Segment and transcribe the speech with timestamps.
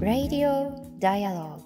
[0.00, 1.62] Radio Dialogue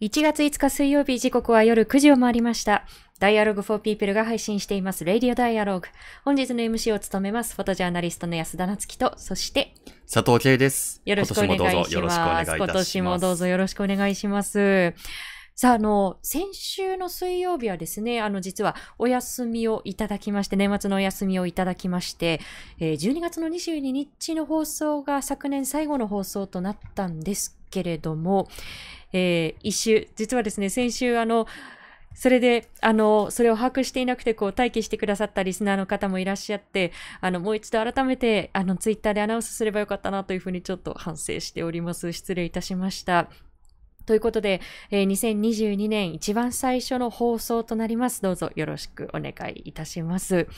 [0.00, 2.86] 1月5日水曜日時刻は夜9時を回りました。
[3.20, 5.82] Dialogue for People が配信しています Radio Dialogue。
[6.24, 9.74] 本日の MC を務めますフォトジャーナリストの安田なつきと、そして
[10.12, 11.02] 佐藤圭です。
[11.04, 12.56] よろしくお願いします。
[12.56, 14.94] 今年もどうぞよろしくお願いします。
[15.60, 22.40] さあ、あの、先週の水曜日はですね、あの、実はお休みをいただきまして、年末のお休みをいただきまして、
[22.78, 28.48] えー、12月の22日の放送が昨年最後の放送となったんですけれども、
[29.12, 31.46] えー、一週、実はですね、先週、あの、
[32.14, 36.90] それで、あの、それを把握していなくて、こう、待機してくださったリスナーの方もいらっしゃって、
[37.20, 42.14] あの、もう一度改めて、あの、ツイッターでアナウンスすればよかったなというふうにちょっと反省しております。
[42.14, 43.28] 失礼いたしました。
[44.10, 48.22] ということで、えー、2022年一番最初の放送となります。
[48.22, 50.48] どうぞよろしくお願いいたします。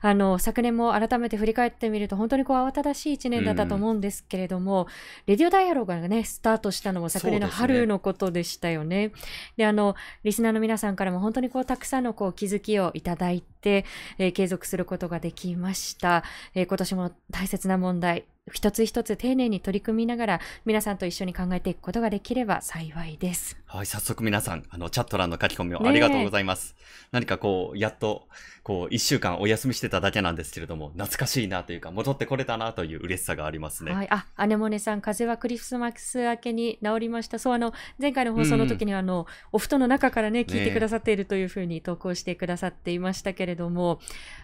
[0.00, 4.88] あの、昨年も改めて振り返ってみると、本当にこう慌ただしい一年だったと思うんですけれども、うん、
[5.26, 9.08] レディオダイアログがね、スタートしたのも昨年の春のことでしたよね。
[9.58, 13.84] で、ね、あの、リスナーの皆さんからも本当にこう、たくさんのこう、気づきをいただいて、
[14.16, 16.24] えー、継続することができました。
[16.54, 23.56] えー、今年も大切な問題、一つ一つ丁寧に取り組みながら皆さんと一緒に考えていくことができれば幸いです。
[23.66, 26.74] はい、早速皆さん、あの、チャット欄の書き込みをありがとうございます。
[27.10, 28.28] 何かこう、やっと、
[28.64, 33.92] こう、一週間お休みしてただけなんですけれども、懐かしいなというか、戻ってこれたなという嬉しさがありますね。
[33.94, 34.08] はい。
[34.10, 37.38] あ、アネモネさん、風はクリスマス明けに治りました。
[37.38, 44.00] そう、あの、前回の放送の時には、あの、お布団の中からね、聞いてくださっているというふうに投稿してくださっていましたけれども、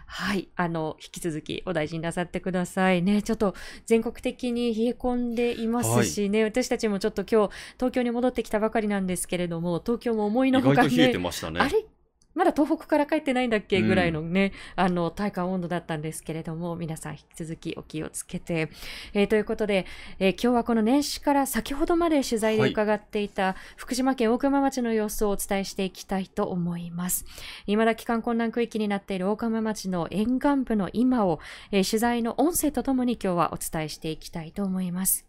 [0.07, 0.49] はい。
[0.55, 3.21] あの、引き続きお大事になさってくださいね。
[3.21, 3.53] ちょっと、
[3.89, 10.89] 全国的に冷え込んでいますしね、はい、私たちもちょっと今日、東京に戻ってきたばかりなんですけれども、東京も思いのほかね、
[11.49, 11.59] ね。
[11.59, 11.85] あれ？
[12.35, 13.81] まだ東北から帰ってないんだっけ？
[13.81, 18.69] ぐらいのね、うん、あの、体感温度だったんですけれども、皆さん引き続きお気をつけて。
[19.13, 19.85] えー、ということで、
[20.19, 27.25] えー、今日はこの年始から先ほどまで取材で伺っていた福島県大熊町の様子をお伝えしていきたいと思います。
[27.65, 31.39] 未だ帰還困難区域になっている大熊町の沿岸部の今を、
[31.71, 35.28] えー、取材の音声とともに今日はお伝えしていきたいと思います。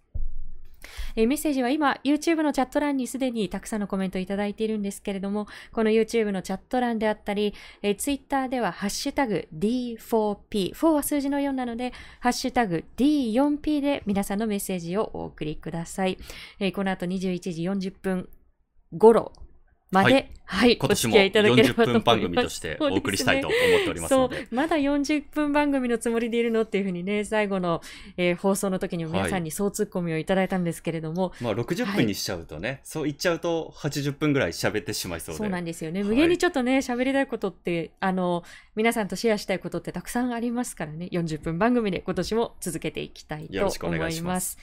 [1.16, 16.18] えー、メッセージは今、YouTube のチャット欄にすでにたくさんのコメントいただいているんですけれども、この YouTube のチャット欄であったり、えー、Twitter ではハッシュタグ D4P、4は数字の4なので、ハッシュタグ D4P で皆さんのメッセージをお送りください。
[16.58, 18.28] えー、この後21時40分
[18.96, 19.32] 頃
[19.90, 24.36] まで、はい、はい、今年も40分番組としてお送りしたいと思っておりますので。
[24.36, 27.82] そう、まだ40分番組のつもりでいるのっていうふうにね、最後の、
[28.16, 31.30] えー、放送の時にも皆さんに総ツッコミをいただいたんですけれども。
[31.30, 35.38] はい、まあ60分にしちゃうとね、はい、そう言っちゃうと80分ぐらい喋ってしまいそうで。
[35.38, 36.04] そうなんですよね。
[36.04, 38.44] 無限にちょっとね、喋りたいことって、あの、
[38.76, 44.58] 皆さんとシェアしたいことってたくさんありますからね、40分番組で今年も続けていきたいと思います。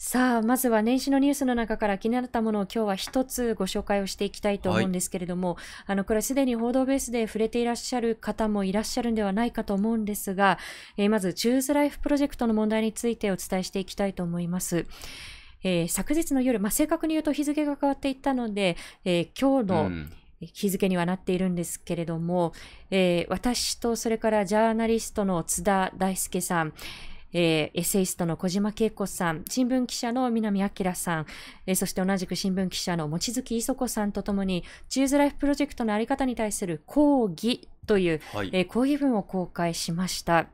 [0.00, 10.60] さあ、まずは年始のニュースの中から気になったものを今日は一つご紹介をしていきたいと思うんですけれども、はい、あの、これすでに報道ベースで触れていらっしゃる方もいらっしゃるんではないかと思うんですが、
[10.96, 14.86] えー、まず、チューズライフプロジェクトの問題についてお伝えしていきたいと思います。
[15.64, 20.06] えー、昨日の夜、まあ、正確に言うと日付が変わっていったので、えー、今日の、
[20.40, 22.52] 日付にはなっているんですけれども、
[22.92, 26.72] えー、私とそれからジャーナリストの津田大輔さん、
[27.32, 31.26] えー、エッセイストの小島恵子さん、新聞記者の南明さん、
[31.66, 40.48] えー、そして同じく新聞記者の望月磯子さんとともに、チューズライフプロジェクトのあり方に対する抗議という、はい、えー、抗議文を公開しました。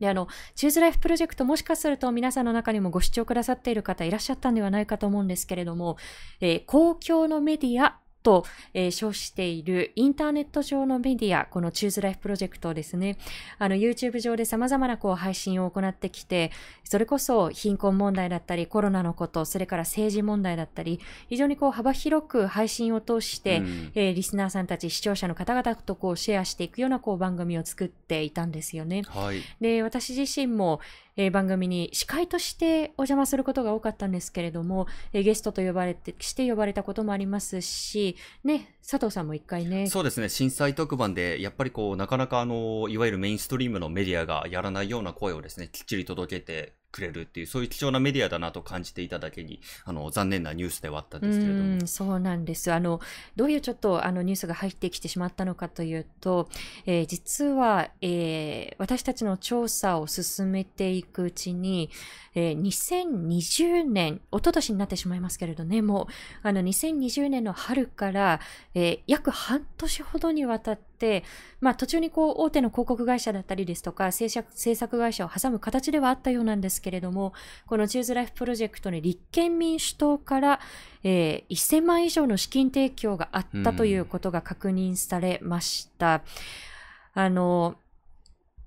[0.00, 5.96] で、あの、 Choose Life Project もしかすると皆さんの中にもご視聴くださっている方いらっしゃったんではないかと思うんですけれども、
[6.40, 13.18] えー、公共のメディアと、えー、称しているインターネット上のメディア、この Choose Life Project ですね。
[13.58, 16.50] あの、YouTube 上で様々なこう配信を行ってきて、
[16.82, 20.98] それこそ貧困問題だったり、コロナのこと、それから政治問題だったり、
[21.28, 29.02] 非常にこう幅広く配信を通して、うん、えー、リスナーさんたち、視聴者の方々とこうシェアしていくようなこう番組を作っていたんですよね。
[29.06, 30.80] はい、で、私自身も、
[31.16, 38.13] えー、番組に司会としてお邪魔することが多かったんですけれども、えー、ゲストと呼ばれて、して呼ばれたこともありますし、
[38.44, 39.86] ね、佐藤さんも一回ね。
[39.86, 51.86] そうですね、震災特番で、やっぱりこう、なかなかあの、いわゆるメインストリームのメディアがやらないような声をですね、きっちり届けてくれるっていう、そういう貴重なメディアだなと感じていただけに、あの、残念なニュースではあったんですけれども。
[51.88, 52.72] そうなんです。
[52.72, 53.00] あの、
[53.34, 56.48] どういうちょっとあのニュースが入ってきてしまったのかというと、
[56.86, 61.90] えー、実は、えー、私たちの調査を進めていくうちに、
[62.36, 66.04] えー、2020年、一昨年になってしまいますけれどね、も
[66.44, 68.40] う、あの、2020年の春から、
[68.74, 70.93] えー、約半年ほどにわたって、、
[71.60, 77.32] まあ、途中にこう大手の広告会社だったりですとか制作制作会社を挟む形ではあったようなんですけれども
[77.66, 80.60] このチューズライフプロジェクトに立憲民主党から、
[81.02, 86.22] えー、1000万以上の資金提供があったということが確認されました。
[87.16, 87.76] あの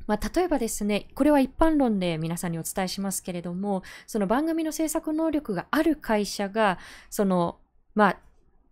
[0.07, 6.79] まあ、例えばですね、これは一般論で皆さんにお伝えしますけれども、その番組の制作能力がある会社が、
[7.09, 7.57] その、
[7.93, 8.17] まあ、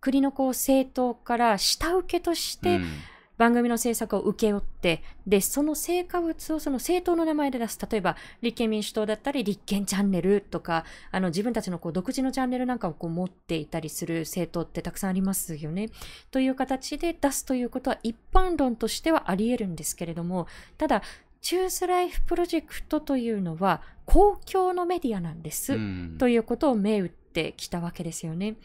[0.00, 2.80] 国のこう政党から下請けとして、
[3.38, 7.78] 番組の制作を請け負って、で、その成果物をその政党の名前で出す。
[7.90, 15.90] 例えば、立憲民主党だったり、立憲チャンネルとか、あの、自分たちのこう独自のチャンネルなんかをこう持っていたりする政党ってたくさんありますよね。
[16.30, 20.46] という形で出すということは一般論としてはあり得るんですけれども、
[20.78, 21.02] ただ、
[21.46, 28.56] チューズライフプロジェクトというのは公共のメディアなんです、うん、ということを銘打ってきたわけですよね。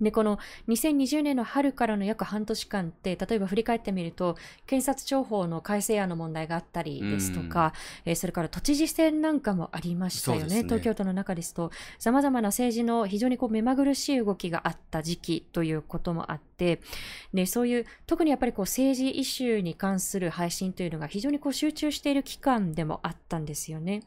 [0.00, 4.36] で、この2020年の春からの約半年間って、例えば振り返ってみると、
[4.66, 7.72] 検察庁法の改正案の問題があったりですとか、
[8.04, 10.62] えー、それから都知事選なんかもありましたよね。
[10.62, 16.80] ね東京都の中ですと、様々な政治の非常にこう目まぐるしい動きがあった時期ということもあって、
[17.34, 24.02] で、そういう、特にやっぱりこう政治イシューに関する配信というのが非常にこう集中している期間でもあったんですよね。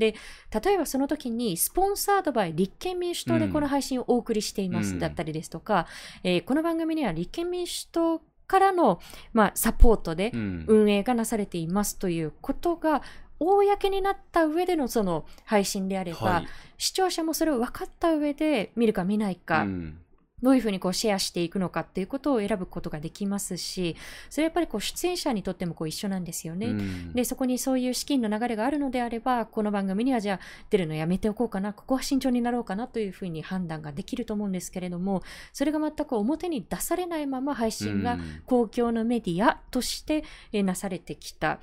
[0.00, 0.16] で、
[0.64, 5.86] 例えばその時に、スポンサードバイ立憲民主党でこの配信をお送りしていますだったりですとか、
[6.24, 8.98] うん、えー、この番組には立憲民主党からの、
[9.32, 13.02] まあ、サポートで運営がなされていますということが、
[13.38, 16.46] 公になった上でのその配信であれば、はい、
[16.76, 19.98] 視聴者もそれを分かった上で見るか見ないか、うん
[20.42, 23.96] どういうふうにこうシェアしていくのかっていうことを選ぶことができますし、
[24.28, 30.40] それやっぱりこう出演者にとってもこう一緒なんですよね、うん、で、そこにそういう資金の流れがあるのであれば、この番組にはじゃあ
[30.70, 35.22] 出るのやめておこうかな、ここは慎重になろうかなというふうに判断ができると思うんですけれども、
[35.52, 41.60] それが全く表に出されないまま配信が公共のメディアとしてなされてきた。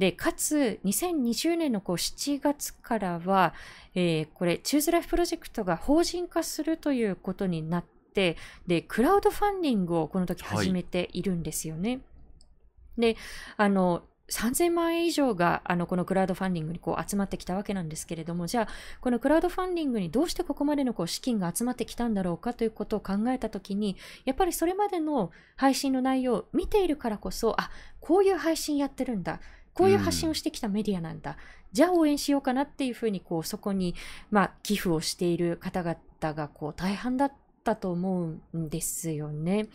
[0.00, 3.52] で、かつ、2020年のこう7月からは、
[3.94, 11.90] えー、これ、チューズライフプロジェクトが法人化するということになって、で、クラウドファンディングをこの時始めているんですよね。
[11.90, 13.16] はい、で、
[13.58, 18.68] あの、3000万円以上があのこのクラウドファンディングにこう集まってきたわけなんですけれども、じゃあ、
[19.02, 27.70] このクラウドファンディングにどうしてここまでのこう資金が集まってきたんだろうかということを考えたときに、やっぱりそれまでの配信の内容を見ているからこそ、あ、
[28.00, 29.40] こういう配信やってるんだ。
[29.74, 31.36] こういう発信をしてきたメディアなんだ、うん、
[31.72, 33.94] じゃあ応援しようかなっていうふうにこうそこに、
[34.30, 37.32] まあ、寄付をしている方々がこう大半だっ
[37.64, 39.68] たと思うんですよね。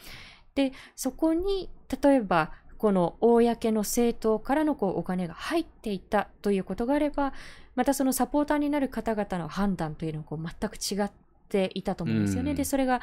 [0.55, 1.69] でそこに
[2.01, 7.33] 例えばこの公の政党からのこうお金が入っていたということがあれば
[7.75, 11.11] またそのサポーターになる方々の判断というのはこう全く違っ
[11.55, 12.51] ていたと思うんですよね。
[12.51, 13.01] うん、でそれが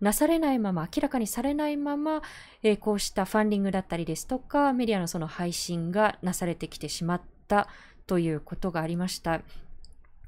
[0.00, 2.22] なされないまま、明らかにされないまま、
[2.64, 7.68] えー、こうしたファンディングだったりですとか、メディアのその配信がなされてきてしまった
[8.08, 9.42] ということがありました。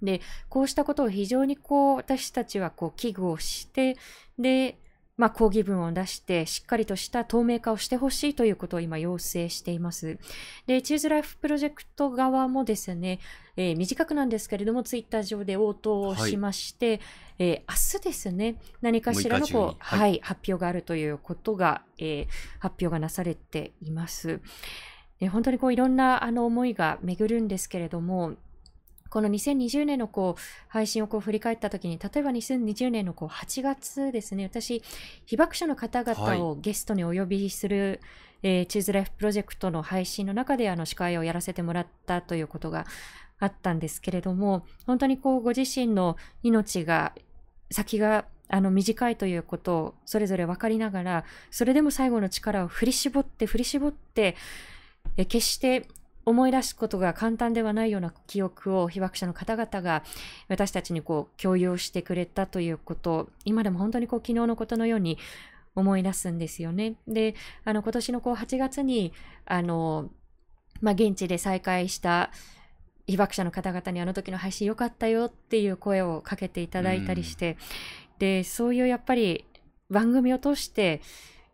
[0.01, 3.97] で、こうしたことを非常にこう、私たちはこう、危惧をして、
[4.39, 4.79] で、
[5.17, 10.19] まあ、抗議文を出して、しっかりとした透明化をしてほしいということを今要請しています。
[10.67, 13.21] で、チーズライフプロジェクト側もですね、
[13.57, 17.01] えー、短くなんですけれども、ツイッター上で応答をしまして、はい、
[17.39, 22.27] えー、明日ですね、何かしらのこう、はい、はい、発表があるということが、えー、
[22.59, 24.41] 発表がなされています。
[25.21, 28.35] で本当にこういろんなあの思いが巡るんですけれども、
[29.15, 34.83] この2020年のこう配信をこう振り返ったときに、例えば2020年のこう8月ですね、私、
[35.25, 38.01] 被爆者の方々をゲストにお呼びする、
[38.43, 42.87] はい、えー、チーズライフプロジェクトの配信の中であの司会をやらせてもらったということが
[43.39, 47.13] あったんですけれども、本当にこうご自身の命が、
[47.71, 54.35] 先があの短いということをそれぞれ分かりながら、それでも最後の力を振り絞って振り絞って、
[55.17, 55.87] え決して
[56.27, 60.03] 思い出すことが簡単ではないような記憶を被爆者の方々が
[60.49, 65.19] 私たちにこう共有してくれたということ今でも本当にこう昨日のことのように
[65.75, 66.95] 思い出すんですよね。
[67.07, 69.13] で、あの今年のこう8月に
[69.45, 70.11] あの、
[70.81, 72.31] まあ、現地で再会した
[73.07, 77.57] 被爆者の方々にあの時の配信良かったよっていう声をかけていただいたりして、
[78.19, 79.45] で、そういうやっぱり
[79.91, 81.03] 番組を通して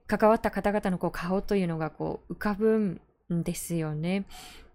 [0.06, 3.00] 関わった方々のこう顔というのがこう浮かぶん
[3.30, 4.24] ですよね。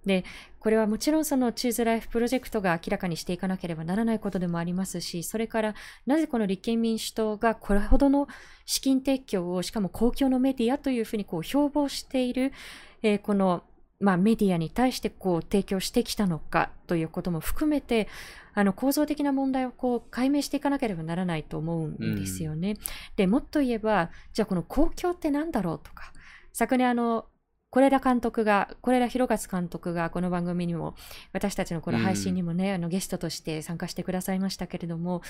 [0.05, 0.23] で、
[0.59, 8.27] これはもちろんそのチューズライフプロジェクトが明らかにしていかなければならないことでもありますし、それからなぜこの立憲民主党がこれほどの
[8.65, 12.51] 資金提供をしかも公共のメディアというふうにこう標榜している、
[13.01, 13.63] えー、この
[13.99, 18.09] まあ、メディアに対してこう提供してきたのかということも含めて
[18.53, 22.71] あの構造的な問題をこう解明していかなければならないと思うんですよね。
[22.71, 22.77] うん、
[23.15, 26.11] でもっと言えばじゃあこの公共って何だろうとか
[26.51, 27.25] 昨年あの
[27.75, 30.95] 是枝監督が、是枝裕和監督がこの番組にも、
[31.33, 35.21] 私たちのこの配信にもね、うん、あのゲストとして参加してくださいましたけれども、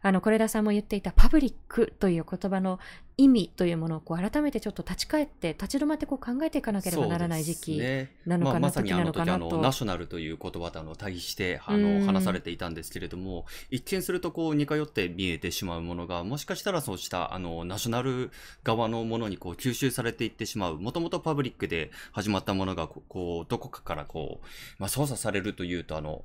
[0.00, 2.78] あの、是枝さんも言っていたパブリックという言葉の
[3.16, 7.78] 意味というものをこう改めてちょっと立ち返って、立ち止まってこう考えていかなければならない時期
[8.24, 18.30] なのかな、ねまあ、まさにあの時あのナショナルという言葉とあの対比してあの話されていたんですけれども、一見するとこう似通って見えてしまうものが、もしかしたらそうしたあのナショナル
[18.62, 24.46] 側のものにこう吸収されていってしまう、もともとパブリックで始まったものがこうどこかからこう、
[24.78, 26.24] まあ、操作されるというとあの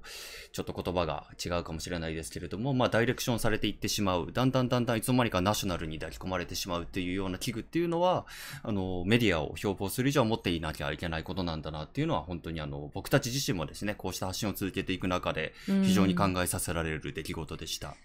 [0.52, 8.26] ちょっと言葉が違うかもしれないですけれども、まあ、ダイレクションされていってしまう、だんだんだんだんいつの間にかナショナルに抱き込まれてしまうっていうような危惧っていうのは、
[8.62, 17.96] あの、メディアを標榜する以上は持っていなきゃいけないことなんだなっていうのは、本当にあの、僕たち自身もですね、こうした発信を続けていく中で、非常に考えさせられる出来事でした。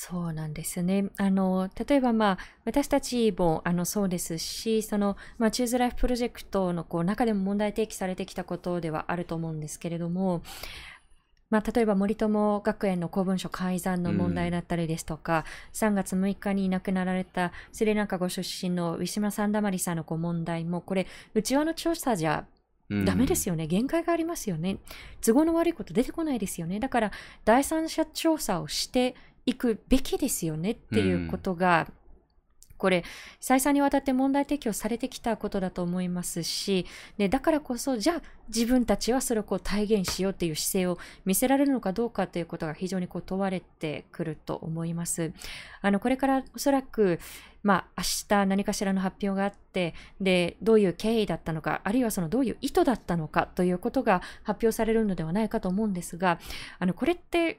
[0.00, 1.06] そうなんですね。
[1.16, 10.42] あの、例えばまあ、私たちもあのそうですし、その、まあ、チューズライフプロジェクトのこう中でも問題提起されてきたことではあると思うんですけれども、
[11.50, 15.44] まあ、例えば森友学園の公文書改ざんの問題だったりですとか、
[15.82, 22.46] うん、3月6日に亡くなられたスリランカご出身のウィシマ・サンダマリさんの問題も、これ、内輪の調査じゃ
[23.04, 24.78] ダメですよね、限界がありますよね。
[25.20, 26.80] 都合の悪いこと出てこないですよね。
[26.80, 27.12] だから、
[27.44, 29.14] 第三者調査をして
[29.48, 31.88] いくべきですよねっていうことが、
[32.76, 33.02] これ、
[33.40, 36.86] 再三にわたって問題提起をされてきたことだと思いますし、
[37.16, 45.32] でだからこそ、じゃあ自分たちはそれをこう体現しようという姿勢を見せられるのかどうかということが非常にこう問われてくると思います。
[45.80, 47.18] あの、これからおそらく、
[47.62, 56.38] まあ、明日何かしらの発表があって、で、どういう経緯だったのか、あるいはそのどういう意図だったのかということが発表されるのではないかと思うんですが、
[56.78, 57.58] あの、これって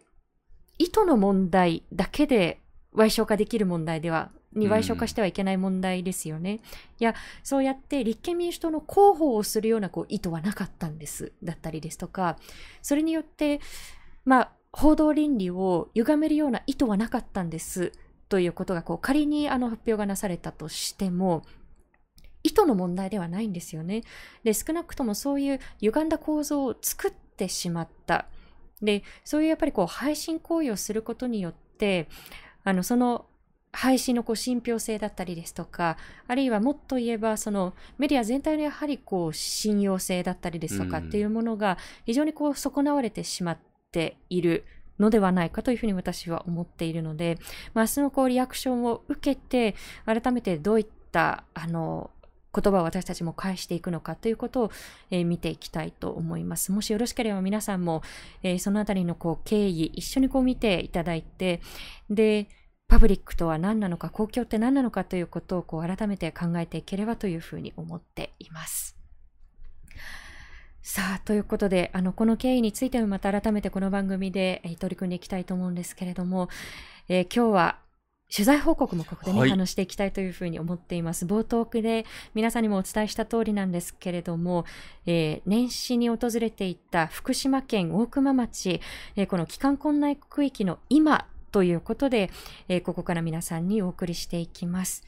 [0.80, 2.62] 意図の問題だけで
[2.96, 6.54] 賠償化できる問題ではに賠償化してはいけない問題ですよね。
[6.54, 6.60] うん、い
[7.00, 11.34] や、そうやって立憲民主党の広報をするようなこう意図はなかったんです。
[11.44, 12.38] だったりですとか、
[12.82, 13.60] それによって、
[14.26, 17.92] まあ、報道倫理を歪めるような意図はなかったんです。
[18.28, 21.44] ということがこう仮にあの発表がなされたとしても、
[22.42, 24.04] 意図の問題ではないんですよね。
[24.44, 28.26] で、少なくともそういう歪んだ構造を作ってしまった。
[28.82, 32.08] で、そういうやっぱりこう配信行為をすることによって、
[32.64, 33.26] あの、その
[33.72, 43.58] 配信のこう信憑性だったりですとか、あるいはもっと言えば、そのメディア全体のやはりこう信用性だったりですとかっていうものが非常にこう損なわれてしまっ
[43.92, 44.66] ている
[45.00, 47.38] のではないかというふうに私は思っているので、
[47.74, 52.10] まあ、そのこうリアクションを受けて、改めてどういったあの
[52.54, 54.72] 言葉を私たちも返していくのかということを、
[55.12, 56.72] えー、見ていきたいと思います。
[56.72, 58.02] もしよろしければ皆さんも、
[58.44, 61.62] えー、そのあたりのこう経緯一緒にこう見ていただいて、
[62.10, 62.48] で、
[62.88, 68.98] パブリックとは何なのか、公共って何なのかということをこう改めて考えていければというふうに思っています。
[70.82, 76.50] さあ、ということで、あの、この経緯についてもまた改めてこの番組で、えー、取り組んでいきたいと思うんですけれども、
[77.10, 77.80] えー、今日は
[78.32, 81.26] 取材報告もここでね、はい、話していきたいというふうに思っています。
[81.26, 82.06] 冒頭で
[82.36, 84.66] 皆さんにもお伝えした通りなんですけれども、
[85.08, 88.82] えー、年始に訪れていた福島県大熊町、
[89.16, 92.30] えー、この帰還困難区域の今ということで、
[92.68, 95.04] えー、ここから皆さんにお送りしていきます。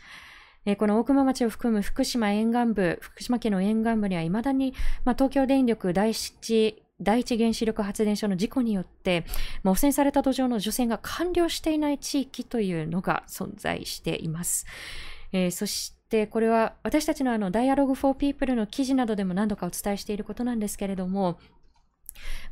[0.66, 4.74] えー、この大熊町を含む福島沿岸部、福島県の沿岸部には未だに、
[5.06, 9.26] まあ、東京電力第一第一原子力発電所の事故によって、
[9.64, 14.66] 汚染された土壌の除染が完了していない地域というのが存在しています。
[15.34, 21.40] えー、そしてこれは私たちのあの Dialogue for People の記事などでも何度かお伝えしていることなんですけれども、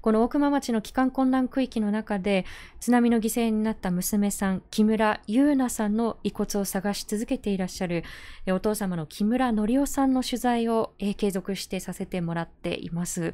[0.01, 2.45] この大熊町の帰還困難区域の中で
[2.79, 8.03] 津波の犠牲になった娘さん木村優奈さんの遺骨を探し続けていらっしゃる
[8.47, 13.33] お父様の木村則夫さんの取材を継続してさせてもらっています。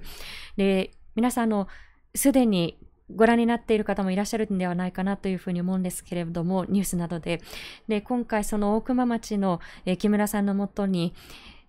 [0.58, 1.68] で皆さんの
[2.14, 2.78] すでに
[3.14, 7.42] ご覧になっている方もいらっしゃるんではないかなというふうに思うんですけれども、ニュースなどで。
[7.88, 11.14] で、今回その大熊町の、え、木村さんのもとに、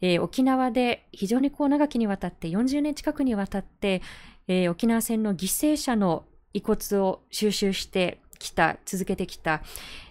[0.00, 4.02] えー、沖縄で非常にこう長きにわたって40年近くにわたって、
[4.48, 9.62] えー、沖縄戦の犠牲者の遺骨を収集してきた、続けてきた、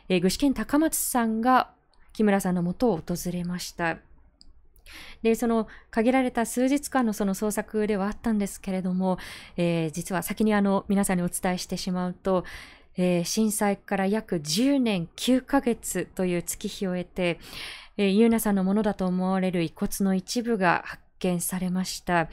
[0.10, 1.72] えー、具志堅高松さんが
[2.14, 3.98] 木村さんのもとを訪れました。
[5.24, 9.18] で、その限られた数日間のその捜索ではあったんですけれども、
[9.58, 12.44] えー、実は先にあの皆さんにお伝えしてしまうと、
[12.98, 17.40] えー、震災から約10年9ヶ月という月日を得て、
[17.98, 22.30] えー、ゆうなさんのものだと思われる遺骨の一部が発見されました。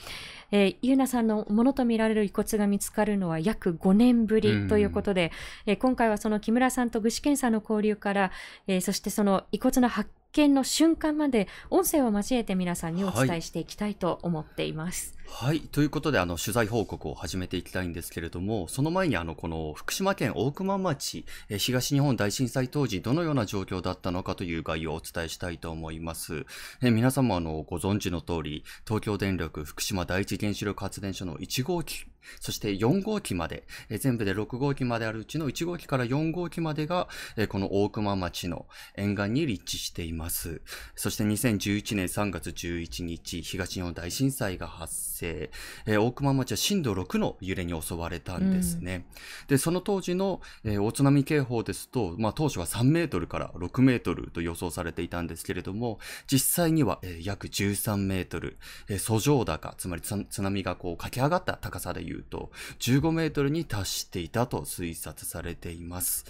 [0.50, 5.32] えー、ゆうなさんのものとみられる遺骨が見つかるのは約5年ぶりということで、
[5.66, 8.32] えー、今回はその木村さんと具志堅さんの交流から、
[8.66, 15.16] えー、そしてその遺骨の発見見の瞬間まで音声を交えて皆さんにお伝えしていきたいと思っています。
[15.34, 15.60] はい。
[15.60, 21.24] ということで、あの、取材報告を始めていきたいんですけれども、その前に、あの、この福島県大熊町、
[21.58, 26.44] 東日本大震災当時、どのような状況だったのかという概要をお伝えしたいと思います。
[26.82, 32.04] え皆さんも、あの、ご存知の通り、東京電力福島第一原子力発電所の1号機
[32.40, 40.60] そして4号機まで、え全部で6号機まであるうちの1号機から4号機までが、えこの大熊町の沿岸に立地しています。
[40.94, 45.21] そして2011年3月11日、東日本大震災が発生、
[45.86, 49.06] え大熊町は震度6の揺れに襲われたんですね。
[49.42, 62.50] うん、で、その当時の、え大津波警報ですと、まあ当初は3メートルから6メートルと予想されていたんですけれども、実際には、え約13メートル、え訴状高、つまり津波がこう駆け上がった高さでいうと、
[62.80, 66.24] 15メートルに達していたと推察されています。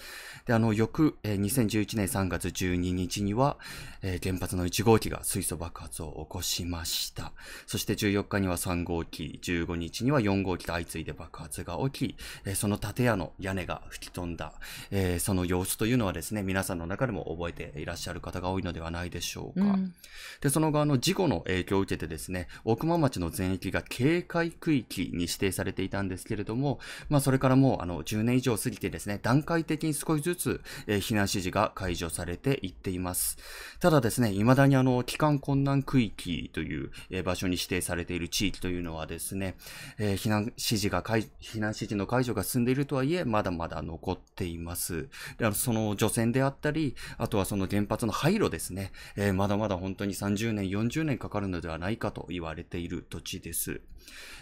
[0.46, 3.58] で、あの、翌、えー、2011年3月12日には、
[4.02, 7.32] えー、原発の1号機が水素爆発を起こしました。
[7.66, 14.52] そして14日には3号機、15日には4号機と相次いで爆発が起き、えー、その建屋の屋根が吹き飛んだ、
[14.90, 19.66] えー、その様子というのはですね、皆さんの中でも覚えていらっしゃる方が多いのではないでしょうか。
[19.66, 19.94] うん、
[20.40, 33.36] で、その後、あの、事故の影響を受けてですね、大熊町の全域が警戒区域に指定されていたんですけれども、まあ、それからもう、あの、10年以上過ぎてですね、段階的に少しずつ、えー、避難指示が解除されていっています。
[33.80, 39.56] ただですね、未だにあの、帰還困難区域という、えー、場所に指定されている地域というのはですね、
[39.98, 45.08] えー、避難指示が避難指示の解除が進んでいるとはいえ、まだまだ残っています。
[45.36, 53.80] であのその除染であったり、あとはその原発の廃炉ですね、えー、まだまだ本当に30年、40年かかるのではないかと言われている土地です。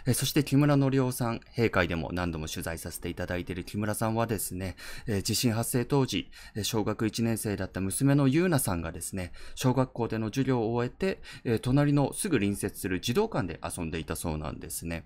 [0.06, 4.76] えそして木村則夫さん、閉会でも何度も取材させていただいている木村さんはですね、
[5.06, 6.30] え地震発生当時、
[6.62, 15.04] 小学1年生だった娘の優奈さんがですね、小学校での授業を終えて、え隣のすぐ隣接する児童館で遊んでいたそうなんですね。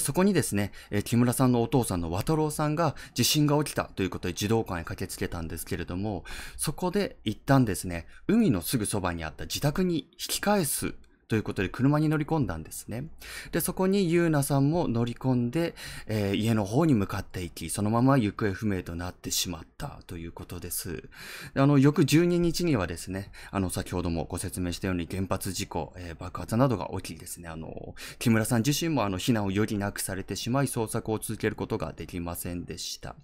[0.00, 0.72] そこにですね、
[1.04, 6.24] 木村さんのお父さんの渡郎さんが地震が起きたということで児童館へ駆けつけたんですけれども、
[6.56, 10.94] そこで一旦ですね、海のすぐそばにあった自宅に引き返す
[11.28, 13.06] ということで車に乗り込んだんですね。
[13.52, 15.74] で、そこにゆうなさんも乗り込んで、
[16.06, 21.08] えー、家の方に向かっていき、そのまま行方不明となってしまったということです。
[21.54, 33.14] あの、翌12日にはですね、あの、先ほどもご説明したように原発事故、えー、爆発などが起きですね、あの、木村さん自身もあの、避難を余儀なくされてしまい、捜索を続けることができませんでした。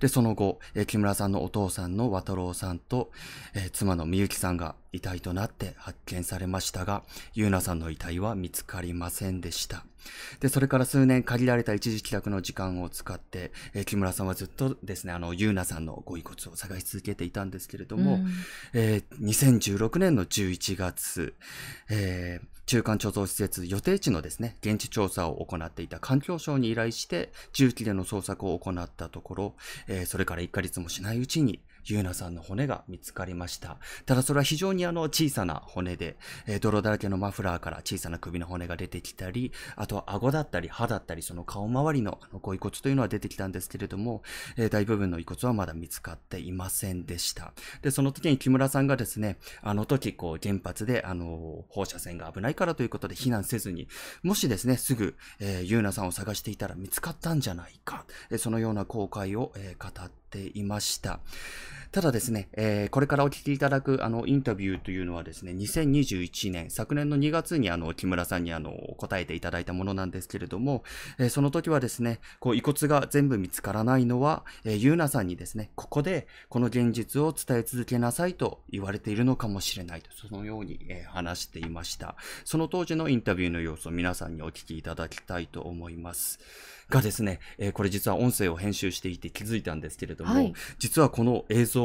[0.00, 3.10] で、その後、えー、木村さんのお父さんの渡郎さんと、
[3.54, 7.02] えー、妻のみゆきさんが遺体となって発見されましたが、
[7.34, 9.84] ゆうなさんの遺体は見つかりませんでした。
[10.40, 18.26] で、それから数年限られた一時帰宅の時間を使って、えー、木村さんはずっとですね、あの、ゆうなさんのご遺骨を探し続けていたんですけれども、うん、
[18.72, 21.34] えー、2016年の11月、
[21.90, 29.54] えー、中間貯蔵施設予定地のですね、現地調査を行っていた環境省に依頼して、重機での捜索を行ったところ、
[29.88, 31.60] えー、それから1ヶ月もしないうちに、
[31.94, 33.78] ゆうなさんの骨が見つかりました。
[34.06, 44.22] ただそれは非常にあの小さな骨で、えー、泥だらけのマフラーから小さな首の骨が出てきたり、あとは顎だったり歯だったり、その顔周りのあのご遺骨というのは出てきたんですけれども、
[44.56, 47.52] えー、大部分の遺骨はまだ見つかっていませんでした。
[47.82, 53.88] で、その時に木村さんがですね、あの時こう原発であの放射線が危ないからということで避難せずに、
[54.22, 61.20] もしですね、すぐ、えー、ゆうなさんを探していたら見つかったんじゃないか、えー、そのような後悔を、えー、語っていました。
[61.92, 70.84] ただですね、えー、これからお聞きいただくあのインタビューというのはですね、2021年、昨年の2月にあの木村さんにあの答えていただいたものなんですけれども、
[71.18, 82.14] えー、その時はですね、こう遺骨が全部見つからないのは、えー、ゆうなさんにですね、ここでこの現実を伝え続けなさいと言われているのかもしれないと、そのように、えー、話していました。
[82.44, 86.38] その当時のインタビューの様子を皆さんにお聞きいただきたいと思います。
[86.90, 91.79] がですね、えー、これ実は音声を編集していて気づいたんですけれども、はい、実はこの映像、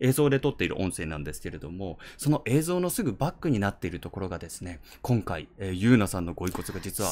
[0.00, 7.10] 映像で撮っている音声なんですけれども、その映像のすぐバックになっているところがですね、今回、えー、ゆうなさんのご遺骨が実は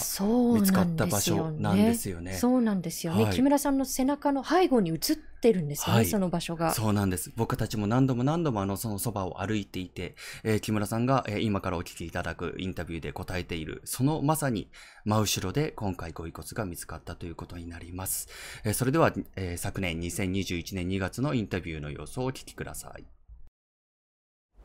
[0.54, 2.34] 見つかった場所なんですよね。
[2.34, 3.24] そうなんですよね。
[3.24, 4.98] はい、木村さんの背中の背後に映っ
[5.40, 6.72] てるんですよね、はい、その場所が。
[6.72, 7.32] そうなんです。
[7.36, 14.70] 僕たちも何度も何度もあの、そのそばを歩いていて、えー、木村さんが、えー、今からお聞きいただくインタビューで答えている、そのまさに
[15.04, 18.28] 真後ろで今回ご遺骨が見つかったということになります。
[18.64, 23.17] えー、それでは、えー、昨年2021年2月のインタビューの様子をお聞きください。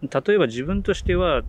[0.03, 1.43] 例えば自分としては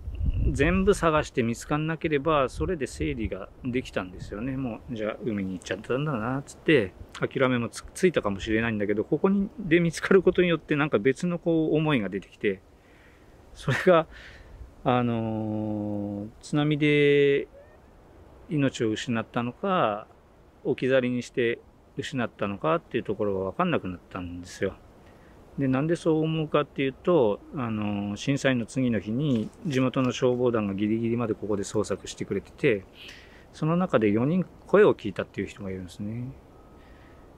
[0.51, 12.61] 全部探して見つかんなければそれで整理ができたんですよねもうじゃあ海に行っちゃったんだなっつって諦めもついたかもしれないんだけどここにで見つかることによってなんか別のこう思いが出てきて
[13.55, 14.07] それが、
[14.85, 17.49] あのー、津波で
[18.51, 20.07] 命を失ったのか、
[20.65, 21.61] 置き去りにして
[21.97, 24.75] 失ったのかっていうところが分かんなくなったんですよ。
[25.59, 32.85] で、なんでそう思うかっていうと、あの、震災の次の日に地元の消防団がギリギリまでここで捜索してくれてて、
[33.53, 36.33] その中で4人声を聞いたっていう人がいるんですね。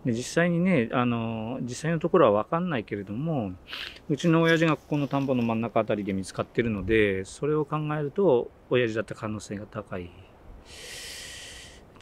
[0.06, 3.52] で実際にね、あの、実際のところはわかんないけれども、
[4.08, 10.10] うちの親父がここの田んぼの真ん中あたりで見つかってるので、それを考えると、親父だった可能性が高い。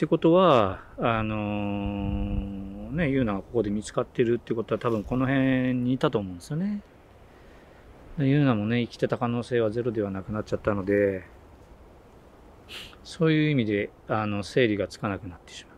[0.05, 6.83] ってことは、あのー、ね、ユーナがここで見つかってるってことは多分この辺にいたと思うんですよね。
[8.19, 11.25] ユーナもね、生きてた可能性はゼロではなくなっちゃったので、
[13.03, 15.74] そういう意味で、あの、整理がつかなくなってしまう。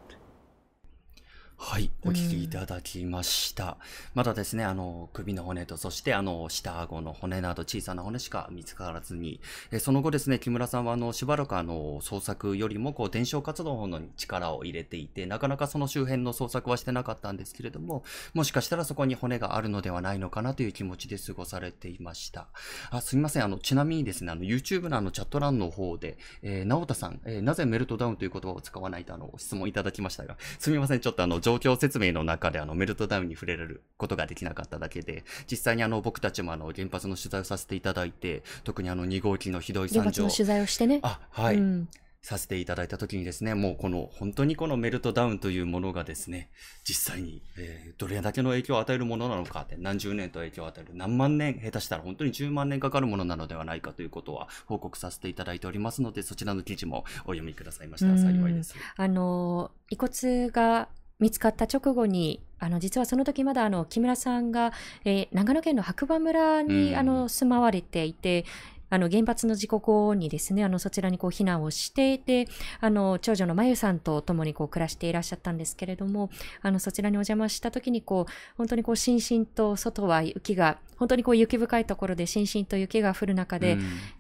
[1.59, 3.65] はい、お聞きいただきました。
[3.65, 3.75] うん、
[4.15, 9.41] まだですね、あの、首の骨と、そしてあの、下顎の骨など小さな骨しか見つからずに、
[9.73, 22.49] えその後ですね、木村さんはあの、しばらくあの、捜索よりも、こう、伝承活動の力を入れていて、なかなかその周辺の捜索はしてなかったんですけれども、もしかしたらそこに骨があるのではないのかなという気持ちで過ごされていました。
[22.91, 40.01] あ、すみません、あの、ちなみにですね、あの、YouTube のあの、チャット欄の方で、えー、直田さん、えー、なぜメルトダウンという言葉を使わないとあの、質問いただきましたが、すみません、ちょっとあの、状況説明の中であのメルトダウンに触れることができなかっただけで、実際にあの僕たちもあの原発の取材をさせていただいて、特にあの2号機のひどい惨状。
[40.01, 40.99] 原発の取材をしてね。
[41.05, 41.57] あ、はい。
[41.57, 41.89] うん
[42.27, 46.51] させていただいたときにですね、もうこの本当にこのメルトダウンというものがですね、
[46.83, 58.75] 実際に、えー、どれだけの影響を与えるものなのかって、何十年と影響を与える、何万年、下手したら本当に10万年かかるものなのではないかということは報告させていただいておりますので、そちらの記事もお読みくださいましたら幸いです。
[58.97, 64.73] あの、遺骨が見つかった直後に、あの、実はその時まだあの、木村さんが、
[65.05, 68.45] えー、長野県の白馬村に、あの、住まわれていて、
[68.89, 72.47] あの、原発の事故後にですね、あの、そちらにこう避難をしていて、
[72.81, 76.31] あの、長女のまゆさんと共にこう暮らしていらっしゃったんですけれども、
[76.63, 83.77] あの、そちらにお邪魔した時にこう、本当にこう、しんしんと外は雪が、本当にこう雪深いところでしんしんと雪が降る中で、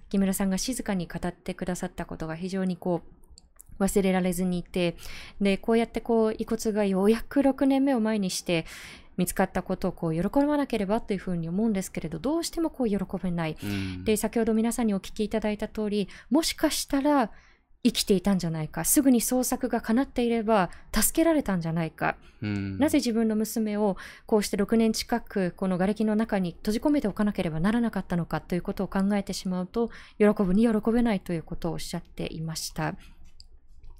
[0.08, 3.25] 木村さんが静かに語ってくださったことが非常にこう、
[3.78, 4.96] 忘れられずにいて、
[5.40, 8.66] で、こうやってこう、遺骨がようやく6年目を前にして、
[9.16, 13.56] 見つかったことをこう喜ばなければというふうに思うんですけれど、どうしてもこう喜べない。
[14.04, 17.30] で、先ほど皆さんにお聞きいただいた通り、もしかしたら
[17.86, 22.16] 生きていたんじゃないか、すぐに捜索が叶っていれば助けられたんじゃないか。
[22.42, 32.96] なぜ自分の娘をこうして6年近くこの瓦礫の中に閉じ込めておかなければならなかったのかということを考えてしまうと、喜ぶに喜べないということをおっしゃっていました。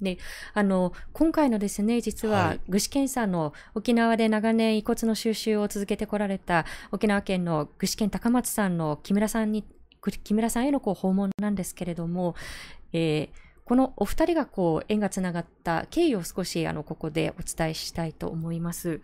[0.00, 0.18] で、
[0.54, 9.64] あの、今回のですね、実は、具志堅さんの沖縄で長年遺骨の収集を続けてこられた沖縄県の具志堅高松さんの木村さんに、
[10.22, 12.34] 木村さんへのこう訪問なんですけれども、
[12.92, 19.00] えーこのお二人がこう縁がつながった経緯を少しあのここでお伝えしたいと思います。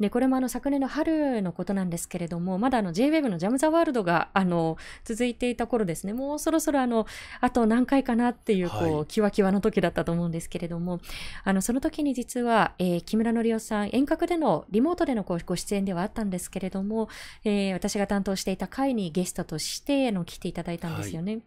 [0.00, 7.06] で、これもあの昨年の春のことなんですけれども、まだあの JWEB のジャム・ザ・ワールドがあの続いていた頃ですね、もうそろそろあの、
[7.42, 11.00] あと何回かなっていうこう、はい、キワキワの時だったと思うんですけれども、
[11.44, 17.10] あのその時に実は、えー、木村則夫さん遠隔でのリモートでのご出演ではあったんですけれども、
[17.44, 21.32] えー、私が担当していた会にゲストとしてあの来ていただいたんですよね。
[21.32, 21.42] はい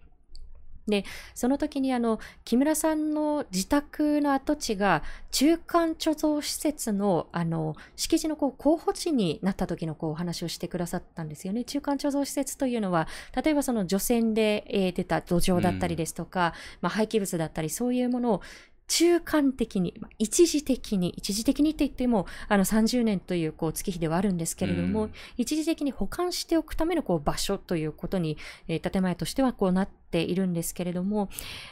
[0.88, 11.64] で、その時にあの、木村さんの自宅の跡地が中間貯蔵施設のあの、敷地のこう候補地になった時のこうお話をしてくださったんですよね。
[11.64, 13.08] 中間貯蔵施設というのは、
[13.42, 18.42] 例えばその除染で、えー、出た土壌だったりですとか、うん、まあ、廃棄物だったりそういうものを
[18.88, 31.30] 中間的に、一時的に、一時的にって言っても、あの30年というこう月日ではあるんですけれども、うん、一時的に保管しておくためのこう場所ということに、えー、建前としてはこうなっているんですけれども、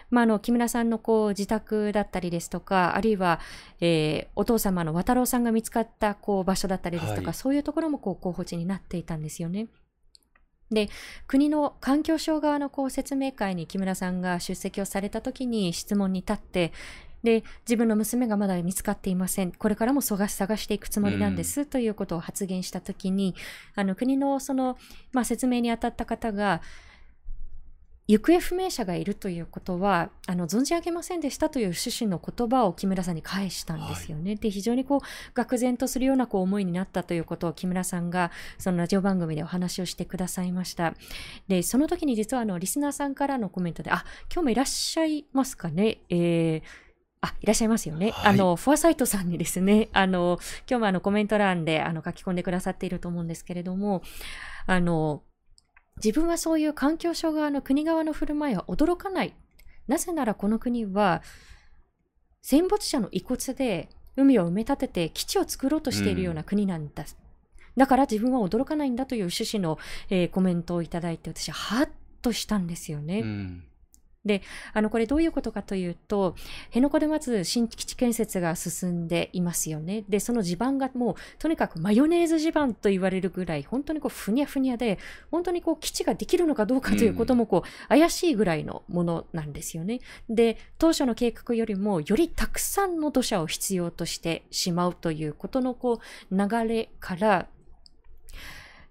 [0.10, 3.40] まあ、あの、木村さんのこう自宅だったりですとか、あるいは、
[3.82, 9.68] えー、お父様の渡郎さんが見つかったこう場所だったりですとか、はい、そういうところもこう候補地になっていたんですよね。
[10.72, 10.90] で、
[11.28, 16.72] 国の環境省側のこう説明会に木村さんが出席をされた時に質問に立って、
[17.24, 19.52] で、自分の娘がまだ見つかっていません。
[19.52, 23.36] これからも探していくつもりなんです、ということを発言した時に、
[23.76, 24.78] あの、国のその、
[25.12, 26.62] まあ、説明に当たった方が、
[28.12, 34.32] 行方不明者がいるということはあの存じ上げませんでしたという趣旨の言葉を木村さんに返したんですよね。
[34.32, 40.94] はい、で非常にこう愕然とするようなこう思いになったということを木村さんがそのラジオ番組でお話をしてくださいました。
[41.48, 46.62] でその時に実はあのリスナーさんからのコメントで「あ今日もいらっしゃいますかね」えー
[47.24, 48.10] あ、いらっしゃいますよね。
[48.12, 54.02] はい、あの、フォアサイトさんにですね、あの、今日もあのコメント欄であの書き込んでくださっていると思うんですけれども、
[54.66, 55.22] あの、
[56.04, 59.34] 自分はそういう環境省側の国側の振る舞いは驚かない。
[59.88, 61.22] なぜならこの国は
[62.42, 67.04] 戦没者の遺骨で海を埋め立てて基地を作ろうとしているような国なんだ。
[67.04, 67.08] うん、
[67.78, 69.78] だから自分は驚かないんだという趣旨の、
[70.10, 71.90] えー、コメントをいただいて私はハッ
[72.22, 73.20] としたんですよね。
[73.20, 73.64] うん
[74.24, 76.36] で、あの、これどういうことかというと、
[76.68, 80.04] 辺野古でまず新基地建設が進んでいますよね。
[80.10, 85.00] で、その地盤がもう、とにかくマヨネーズ地盤と言われるぐらい、本当にこう、ふにゃふにゃで、
[85.32, 90.02] 本当にこう、基地ができるのかどうかということもこう、怪しいぐらいのものなんですよね。
[90.30, 97.48] で、当初の計画よりも、よりたくさんの土砂を必要としてしまうということのこう、流れから、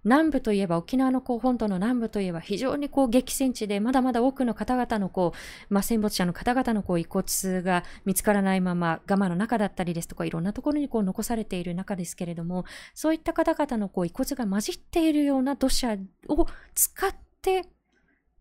[0.04, 5.32] 南部といえば沖縄のこう本島の南部といえば非常にこう激戦地でまだまだ多くの方々のこ
[5.70, 15.96] う、まあ、戦没者の方々のこう遺骨が見つからないままガマの中だったりですとかいろんなところにこう残されている中ですけれどもそういった方々のこう遺骨が混じっているような土砂
[16.28, 17.66] を使って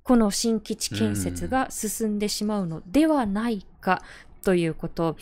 [0.04, 4.02] この新基地建設が進んでしまうのではないか
[4.43, 5.17] ということ、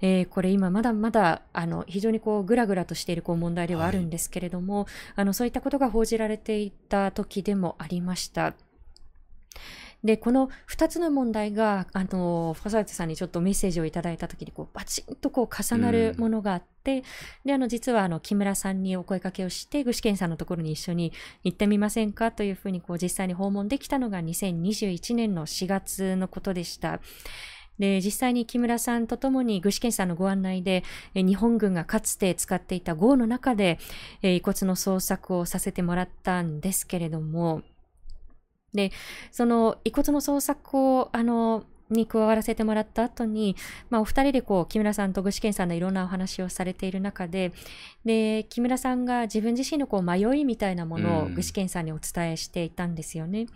[0.00, 8.54] えー、これ今まだまだあの非常にこうぐらぐらとしているこう問題ではあるんですけれども、はい、あのそういったことが報じられていた時でもありました。
[10.04, 17.02] で、この2つの問題が、あの、ファサさんにちょっとメッセージをいただいたときに、こう、バチンとこう重なるものがあって、うん、
[17.46, 27.00] で、あの、実は、あの、木村さんにお声かけをして、具志堅さんのところに一緒に行ってみませんかというふうに、こう、実際に訪問できたのが2021年の4月のことでした。
[27.78, 30.84] で、実際に木村さんと共に具志堅さんのご案内で、
[31.14, 33.78] 日本軍がかつて使っていた号の中で、
[34.22, 37.62] 遺骨の捜索をさせてもらったんですけれども、
[38.72, 38.92] で、
[39.30, 43.56] その遺骨の捜索を、あの、に加わらせてもらった後に、
[43.90, 47.52] まあ、お二人でこう、木村さんと具志堅さんのいろんなお話をされている中で、
[48.04, 53.46] で、木村さんが自分自身のこう、迷いみたいなものを具志堅さんにお伝えしていたんですよね。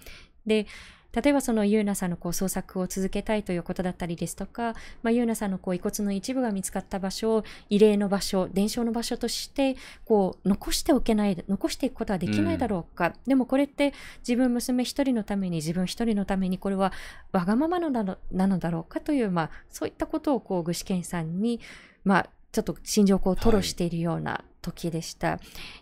[0.46, 0.66] で、
[1.12, 13.08] 例えばそのユーナさんのこう捜索を続けたいということだったりですとか、まあ、ユーナさんのこう遺骨の一部が見つかった場所を慰霊の場所、伝承の場所としてこう残しておけない、残していくことはできないだろうか。
[13.08, 16.92] うん、でもこれって自分娘一人のために、自分一人のためにこれは
[17.32, 21.60] わがままのなのなのだろうかという、まあ、そういったことをこう具志堅さんに、
[22.04, 25.38] まあ、ちょっと心情をこう吐露しているような時でした。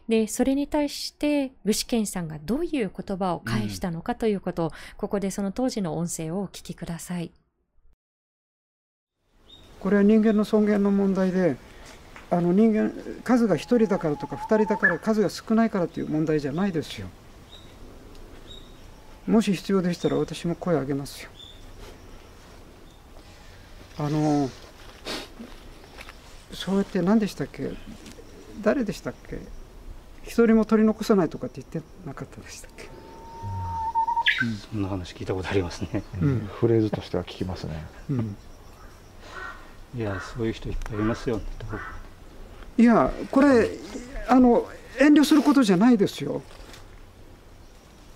[0.08, 7.32] で、それに対して具志堅さんがどういう言葉を返したのかということを、うん、ここでその当時の音声をお聞きください。
[9.80, 11.56] これは人間の尊厳の問題で、
[12.30, 12.92] あの人間
[13.24, 17.08] 数が1人だからとか2人だから数が少ないからという問題じゃないですよ。
[19.26, 21.30] もし必要でしたら私も声を上げますよ。
[23.98, 24.48] あの
[26.52, 27.70] そうやって何でしたっけ？
[28.62, 29.38] 誰でしたっけ？
[30.24, 32.88] 一人も取り残さないとかって言ってなかったでしたっけ、
[34.44, 38.36] うん、そんな話聞いたことありますね、うん、フレーズとしては聞きますね、うん、
[39.96, 41.40] いやそういう人いっぱいいますよ
[42.76, 43.70] いやこれ
[44.28, 44.68] あの
[45.00, 46.42] 遠慮することじゃないですよ。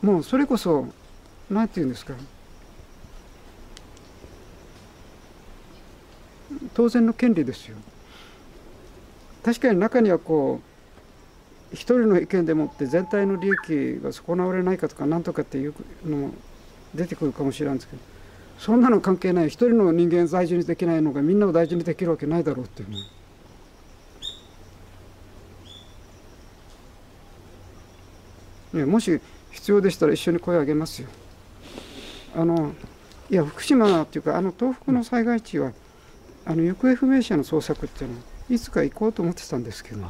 [0.02, 0.88] もうそれこそ
[1.48, 2.14] 何て言うんですか？
[6.74, 7.76] 当然の権利ですよ
[9.44, 15.74] 確かに中にはこう一人の意見でもって全体の利益が損なわれないかとか何とかっていう
[16.06, 16.34] のも
[16.94, 18.02] 出てくるかもしれないんですけど
[18.58, 22.90] そんなの関係ない一人の人間を大事にできないのがみんなを大事にできるわけないだろうっていう
[28.74, 28.84] ね。
[28.86, 31.08] もし必要でしたら一緒に声を上げますよ。
[32.34, 32.72] あの
[33.30, 35.72] いや福島っていうかあの東北の災害地は
[36.44, 40.06] あの行方不明者の捜索っていうのはいつか行こうと思ってたんですけど。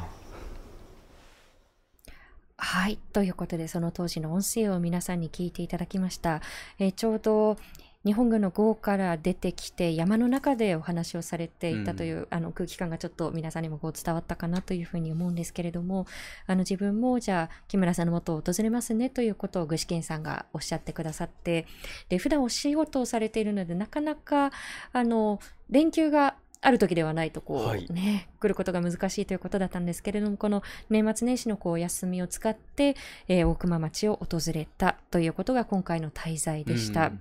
[2.57, 2.99] はい。
[3.13, 6.41] ということで、その当時の音声を皆さんに聞いていただきました。
[6.77, 7.57] えー、ちょうど、
[8.05, 16.05] 日本軍の号から出てきて山の中でお話をされていたという、うん、あの空気感がちょっと皆さんにもこう伝わったかなというふうに思うんですけれども
[16.45, 21.65] あの自分もじゃあ木村さんのもとを訪れますねということを具志堅さんがおっしゃってくださって
[22.09, 24.51] で普段お仕事をされているのでなかなか
[24.91, 32.95] あの連休がある時ではないとこう、はい、ね、来ることが難しいということだったんですけれども、この年末年始のこう休みを使って、
[33.27, 37.11] えー、大熊町を訪れたということが今回の滞在でした。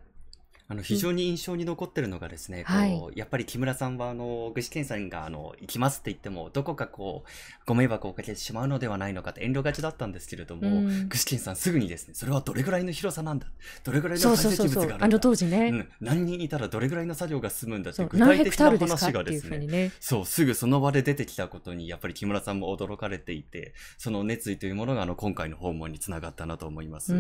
[0.73, 2.99] あの非常に印象に残ってるのがですね、はい。
[2.99, 7.31] こうやっぱり木村さんはあの具志堅さんがあの行きますって言ってもどこかこう
[7.67, 11.09] ご迷惑をかけてしまうのではないのかって遠慮がちだったんですけれども、うん。
[11.09, 13.47] 具志堅さんすぐにですねそれはどれぐらいの広さなんだ？
[13.85, 15.05] どれぐらいの堆物があるんだ？
[15.05, 17.91] あの当時ね、うん、何人いたらどれぐらいの作業が進むんだ？
[17.91, 18.09] ってそいう。
[18.09, 19.59] う具体的な話がですね。
[19.59, 19.93] ね。
[20.01, 27.15] そう、すぐその場で出てきたことに、やっぱり木村さんも驚かれていて、その熱意というものが、あの、今回の訪問につながったなと思います。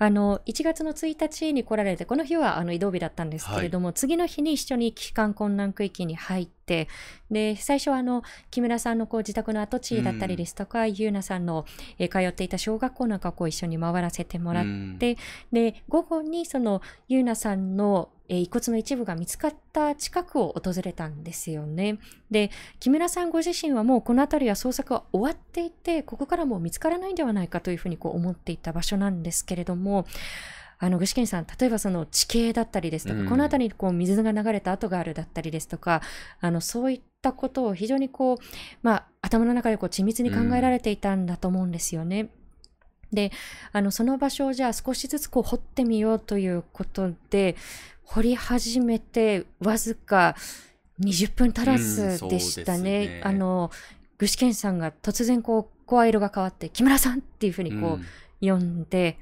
[0.00, 11.66] うんあの1月の1日に来られてこの日はあの移動日だったんですけれども、次の日に一緒に帰還困難区域に入ってで最初はあの木村さんのこう自宅の跡地だったりですとか、ゆうなさんの、
[11.98, 21.98] えー通っていた小学校なんかをこう一緒に回らせてもらって、うんで午後にそのゆうなさんの、えー遺骨の一部が見つかった近くを訪れたんですよね。
[22.30, 30.06] で木村さんご自身はもうこの辺りは捜索は終わっていてここからもう見つからないんではないかというふうにこう思っていた場所なんですけれども
[30.80, 36.02] あの具志堅さん例えばその地形だったりですとか、うんこの辺りにこう水が流れた跡があるだったりですとか
[36.40, 38.38] あのそういったことを非常にこう、
[38.82, 42.30] まあ、頭の中でこう緻密に考えられていたんだと思うんですよね。
[43.12, 43.32] で
[43.72, 47.56] あのその場所をじゃあ少しずつこう掘ってみようということで
[48.04, 50.36] 掘り始めてわずか
[51.00, 53.00] 20分足らずでしたね。
[53.00, 53.70] ですねあの
[54.18, 58.06] 具志堅さんが突然こう声色が変わって木村さんっていうふうにこう、うん
[58.40, 59.18] 呼んで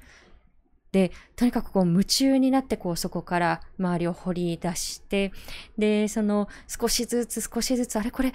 [0.93, 5.33] でとにかくこう夢中になってこうそこから周りを掘り出して
[5.77, 8.33] でその少しずつ少しずつあれこれ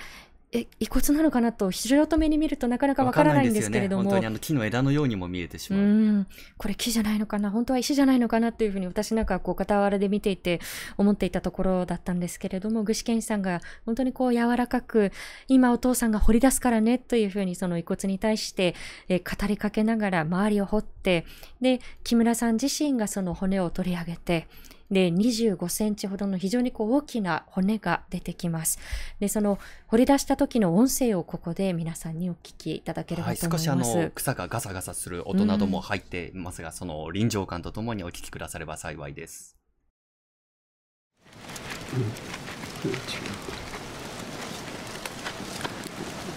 [0.54, 4.04] え遺骨なのかなと素人目に見るとなかなかわからないんですけれども。
[4.04, 4.10] ね。
[4.10, 5.84] 本当にあの木の枝のようにも見えてしうまう。
[5.84, 7.50] ん、これ木じゃないのかな？
[7.50, 8.50] 本当は石じゃないのかな？
[8.50, 10.60] っていうふうに私なんかこう傍らで見ていて
[10.98, 15.14] 思っていたところだったんですけれども具志堅さんが本当にこう柔らかく
[15.48, 18.76] 今お父さんが掘り出すからねというふうにその遺骨に対して、
[19.08, 21.26] えー語りかけながら周りを掘って
[21.62, 24.48] で木村さん自身がその骨を取り上げて
[24.91, 28.77] で25センチほどの非常にこう大きな骨が出てきます
[29.19, 39.56] でその掘り出した時の音声をここで皆さんにお聞きいただけれはい、ばと思少います、しあの草がガサガサする音なども入っていますが、その臨場感とともにお聞きくだされば幸いです。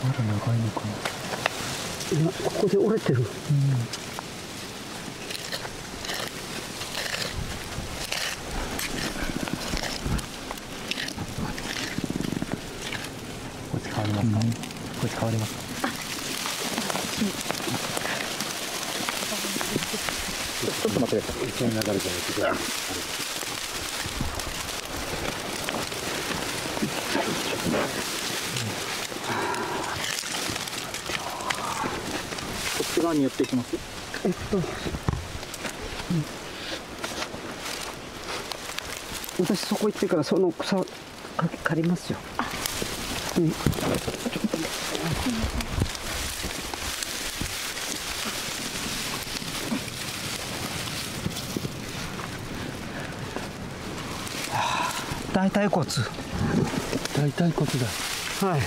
[0.05, 0.87] まだ長いのかな。
[2.21, 3.25] いやここで折れてる？
[3.25, 3.31] こ
[4.01, 4.04] っ
[14.05, 14.39] わりますか？
[14.41, 15.89] こっち変わりますか？
[20.65, 21.49] ちょっと待ってください。
[21.49, 22.03] 一緒に流れてないと。
[32.77, 33.77] こっち側に寄っていきます？
[34.25, 34.59] えっと、
[39.43, 40.85] 私そこ行ってからその草か
[41.63, 42.19] 刈りますよ。
[43.39, 43.53] うん
[55.35, 55.85] 大腿骨。
[57.17, 57.87] 大腿骨だ。
[58.47, 58.61] はい。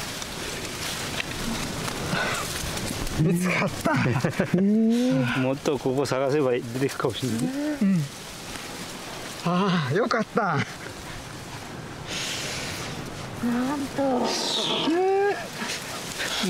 [3.24, 3.94] 見つかった。
[5.40, 7.42] もっとここ探せば出てくるかもしれない。
[9.46, 10.58] ああ、よかった。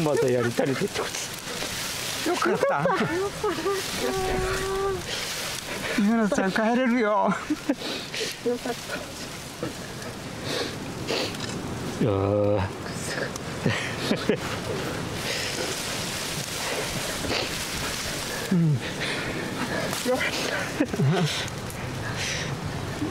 [0.04, 1.06] またやりたりでってこ
[2.26, 2.30] と。
[2.30, 2.86] よかった。
[6.00, 7.34] ゆなちゃん帰れるよ。
[12.02, 12.62] いやー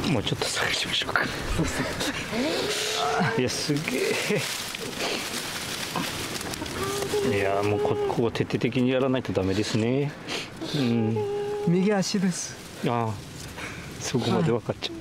[0.08, 1.22] もうちょっと探しましょうか。
[3.38, 3.80] いやすげ
[7.32, 7.36] え。
[7.36, 10.12] いやもうこここ徹底的にやらないとダメですね。
[10.76, 11.16] うん。
[11.66, 12.56] 右足です。
[12.86, 13.14] ああ
[14.00, 14.96] そこまで分かっちゃう。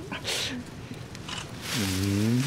[1.78, 1.86] う
[2.18, 2.38] ん。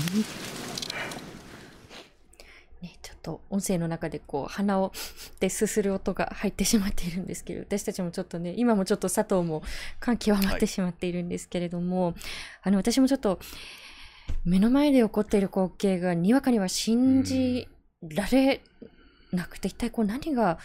[2.81, 4.91] ね、ちょっと音声の中でこう鼻を
[5.39, 9.63] ですする音が入ってしまっているんですけど私たちもちょっとね今もちょっと佐藤も
[9.99, 12.13] 感極まってしまっているんですけれども、
[12.62, 13.39] あの私もちょっと
[14.43, 17.67] 目の前で起こっている光景がにわかには信じ
[18.02, 18.62] られ
[19.31, 20.60] なくて、一体こう何が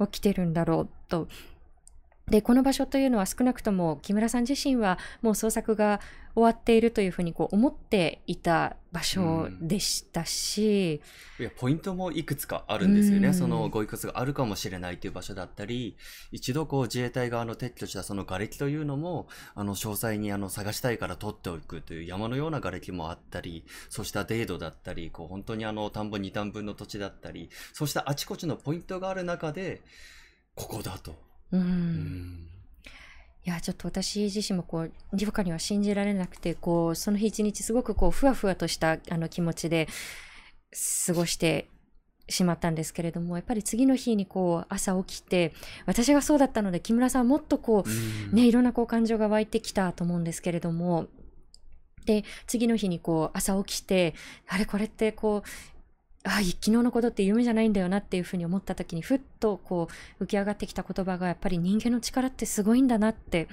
[0.00, 1.28] 起きてるんだろうと
[2.30, 6.00] でこの場所というのは少なくとも木村さん自身はもう捜索が
[6.34, 11.00] 終わっているというふうにこう思っていた場所でしたし、
[11.38, 15.96] うん、いやポイントもいくつかあるんですよね、うん、そのご遺骨があるかもしれないという場所だったり
[16.30, 29.82] 一度こう自衛隊側の撤去したその瓦礫というのもあの詳細にあの探したいから取っておくという山のような瓦礫もあったりそうしたデードだったりこう本当にあの田んぼ2反分の土地だったりそうしたあちこちのポイントがある中で
[30.54, 31.29] ここだと。
[31.52, 32.46] うん、うん。
[33.46, 39.88] いや、ちょっと私自身もこう、にわかには信じられなくて、こう、その日一日すごくこう、ふわふわとしたあの気持ちで
[41.06, 41.68] 過ごして
[42.28, 45.52] しまったんですけれども、やっぱり次の日にこう、朝起きて、
[45.86, 47.84] 私がそうだったので、木村さんもっとこ
[48.30, 51.06] う、ね、いろんなこう感情が湧いてきたと思うんですけれども、
[52.04, 54.14] で、次の日にこう、朝起きて、
[54.48, 55.48] あれこれってこう、
[56.24, 59.88] あ昨日のことって夢じゃないんだよなっていうふうに思った時にふっとこ
[60.20, 63.48] う浮き上がってきた言葉がやっぱり人間の力ってすごいんだなって。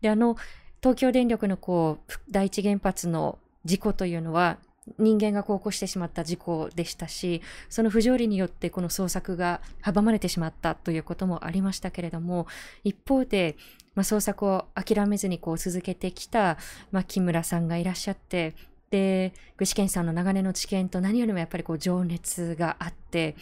[0.00, 0.36] であの
[0.82, 4.58] 東京電力のこう第一原発の事故というのは
[4.98, 12.48] 人間がこう起こしてしまった事故でしたしその不条理によってこの捜索が阻まれてしまったということもありましたけれども
[12.82, 13.56] 一方で、
[13.94, 16.58] まあ、捜索を諦めずにこう続けてきた、
[16.90, 18.54] まあ、木村さんがいらっしゃって
[18.92, 23.34] で具志堅さんの長年の知見と何よりもやっぱりこう情熱があって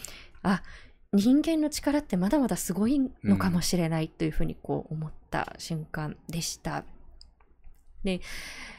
[0.44, 0.62] あ
[1.12, 6.84] 人間の力ってまだまだすごいのかもしれないというふうにこう思った瞬間でした。
[8.04, 8.20] で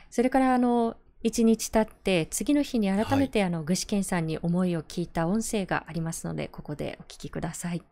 [0.09, 0.95] それからあの
[1.25, 7.83] 1日経って次の日に改めてあの具志堅さんに思いを聞いた音声がありますのでここでお聞きください。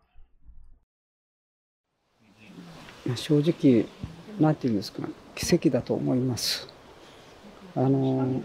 [3.14, 3.84] 正直
[4.40, 6.79] なんていうんですか奇跡だと思います。
[7.76, 8.42] あの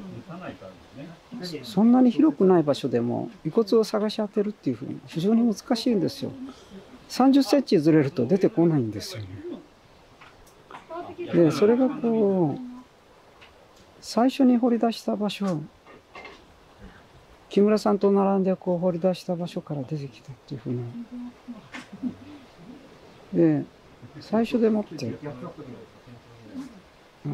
[1.64, 6.32] そんなに広くない場所でも遺骨を探し当てるっていうふうに非常に難しいんですよ。
[7.10, 9.28] 30センチずれると出てこないんですよね。
[11.34, 12.60] でそれがこう
[14.02, 15.62] 最初に掘り出した場所
[17.50, 20.82] 木村さんと並んでこう掘り出した場所から出てきたっていうふうな。
[23.34, 23.66] で
[24.22, 25.14] 最初でもって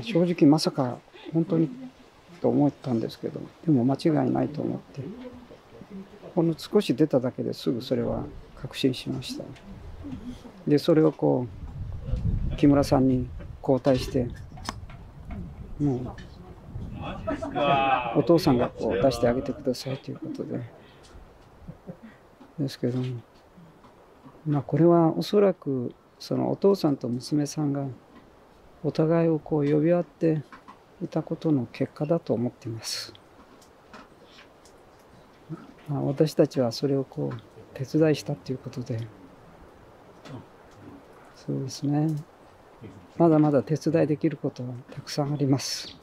[0.01, 0.97] 正直まさか
[1.33, 1.69] 本当に
[2.41, 5.01] と思ったんですけどでも間違いないと思って
[6.35, 8.23] ほんの少し出ただけですぐそれは
[8.55, 9.43] 確信しました。
[10.67, 11.47] でそれをこ
[12.53, 13.27] う木村さんに
[13.61, 14.27] 交代して
[15.79, 20.59] もうお父さんがこう出してあげてくださいということで。
[22.59, 23.05] ですけども
[24.45, 27.87] まあこれはおそらくそのお父さんと娘さんが
[28.83, 30.43] お互いをこう呼び合って
[31.01, 33.13] いたことの結果だと思っています。
[35.87, 37.41] まあ、私たちはそれをこう
[37.73, 39.09] 手伝いしたということで
[41.35, 42.15] そうですね
[43.17, 46.00] まだまだ手伝いできることはたくさんあります。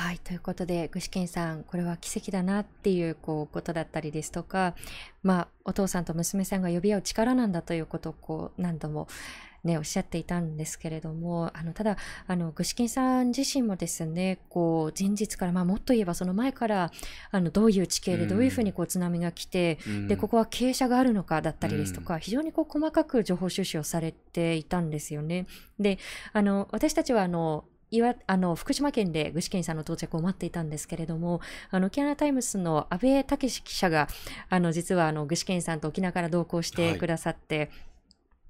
[0.00, 4.74] はい、ということで具志堅さんこれは奇跡だなっていうこうことだったりですとか、
[5.22, 9.08] まあ、お父さんと娘さんが呼び合う力なんだということをこう何度も
[9.62, 16.90] ね、おっしゃっていたんですけれども、あの、ただ、あの、具志堅さん自身もですね、こう、前日から、まあ、もっと言えばその前から、
[17.30, 25.46] あの、どういう地形でどういうふうにこう、津波が来て、うん、で、ここは傾斜があるのかだったりですとか、うん、非常にこう、細かく情報収集をされていたんですよね。
[25.78, 25.98] で、
[26.32, 34.08] あの、私たちは、あの、岩あの福島県で具志堅さんの到着を待っていたんですけれども、あの沖縄タイムスの安倍武記者が、
[34.48, 37.70] あの実はあの具志堅さんと沖縄から同行してくださって、はい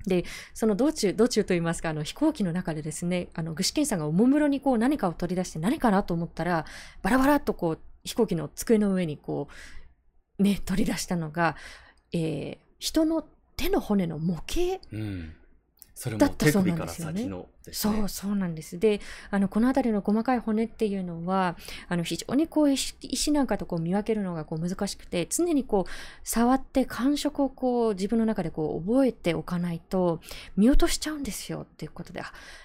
[0.07, 0.25] で、
[0.55, 6.65] その道中、道中といいますか、あの飛行機の中でですね、あの具志堅さんがおもむろにこう何かを取り出して何かなと思ったら、
[7.03, 9.49] バラバラっとこう飛行機の机の上にこ
[10.39, 11.57] う、ね、取り出したのが、
[12.13, 13.25] えー、人の
[13.57, 15.35] 手の骨の模型、うん、
[16.01, 18.79] それも手首から先の、ね、そうそうなんです。
[18.79, 21.59] であのこの辺りの細かい骨っていうのは
[21.91, 25.91] あの非常にこう石なんかとこう見分けるのがこう難しくて常にこう
[26.25, 30.21] 触って感触をこう自分の中でこう覚えておかないと
[30.57, 32.23] 見落としちゃうんですよっていうことで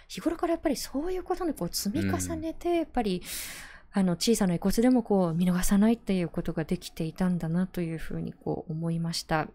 [0.08, 3.22] 日頃からやっぱりそういうことにこう積み重ねて、やっぱり、
[3.92, 9.48] あの小さな遺骨でもこう見逃さないっていうことができていたんだなというふうにこう思いました。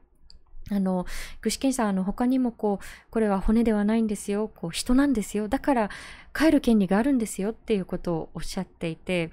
[0.70, 1.06] あの、
[1.42, 5.90] 具志堅さん、あの、他にもこう、これは骨ではないんですよ、こう、人なんですよ、だから
[6.34, 9.30] 帰る権利があるんですよっていうことをおっしゃっていて、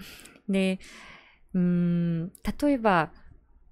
[0.49, 0.79] で、
[1.53, 3.11] うん、例えば、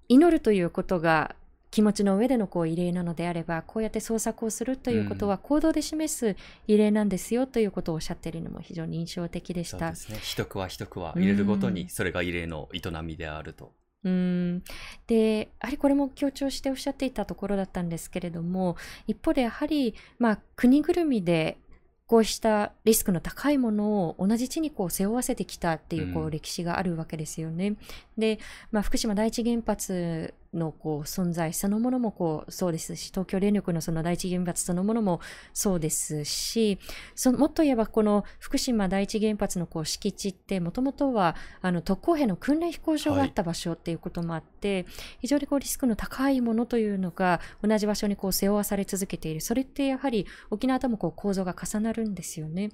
[0.08, 1.34] 祈るということが
[1.70, 6.36] 気持ちの上でのこう異例なのであれば、こうやって創作をするということは行動で示す
[6.66, 9.78] 異例なんですよということをおっしゃっているのも非常に印象的でした。
[9.78, 10.18] そうですね。
[10.22, 13.74] 一区は一区は入れるごとにそれが異例の営みであると。
[14.06, 14.62] うん
[15.08, 18.76] でやはりこれも強調しておっしゃっていたところだったんですけれども
[19.08, 21.58] 一方でやはり、まあ、国ぐるみで
[22.06, 27.74] こうしたリスクの高いものを同じ地にこう背負わせてきたっていうこう歴史があるわけですよね。
[28.18, 28.38] で、
[28.70, 35.20] まあ、福島第一原発のこう存在そのものもこうそうですし、東京電力のその第一原発そのものも
[35.52, 36.78] そうですし、
[37.14, 44.86] そもっと言えばこの福島第一原発のこう敷地ってもともとはあの特攻兵の訓練飛行場があった場所っていうこともあって、はい、
[45.20, 49.40] 非常にこうリスクの高いものというのが同じ場所にこう背負わされ続けている。
[49.40, 52.70] それってやはり沖縄ともこう構造が重なるんですよね。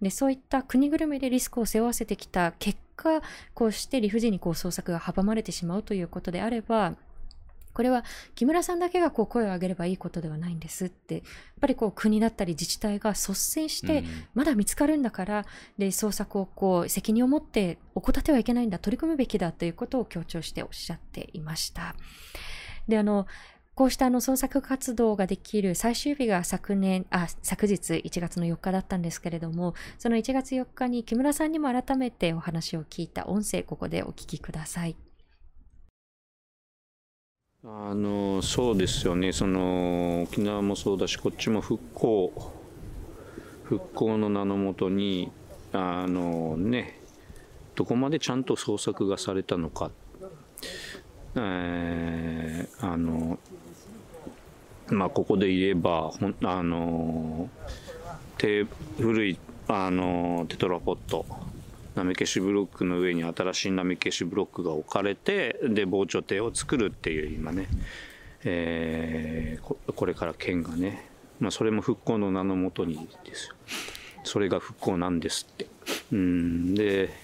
[0.00, 3.22] で、そういった国ぐるみでリスクを背負わせてきた結果、
[3.54, 6.94] こうして理不尽にこう捜索が阻まれてしまうということであれば、
[7.74, 8.04] これは
[8.36, 11.24] 木村さんだけがこう声を上げればいいことではないんですって、やっ
[11.60, 15.44] ぱりこう国だったり自治体が率先して、まだ見つかるんだから、
[15.76, 21.96] で、捜索をこう責任を持って怠ってはいけないんだ、取り組むべきだということを強調しておっしゃっていました。
[22.86, 23.26] で、あの、
[23.74, 34.96] こうしたあの捜索活動ができる最終日が昨年、あ、昨日1月の4日だったんですけれども、その1月4日に木村さんにも改めてお話を聞いた音声、ここでお聞きください。
[37.66, 42.52] あのそうですよねその沖縄もそうだしこっちも復興
[43.62, 45.32] 復興の名のもとに
[45.72, 47.00] あのね
[47.74, 49.90] どこまでちゃんと捜索がされたのか、
[51.36, 53.38] えー、あの
[54.88, 57.48] まあここで言えばほんあの
[58.98, 61.24] 古いあのテトラポット
[61.94, 67.68] 波消しブロックの上に新しい波消しブロックが置かれてで防潮堤を作るっていう今ね、
[68.44, 71.08] えー、これから県がね、
[71.40, 73.54] まあ、それも復興の名のもとにですよ。
[74.24, 75.66] それが復興なんですって。
[76.12, 77.23] うんで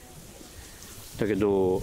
[1.20, 1.82] だけど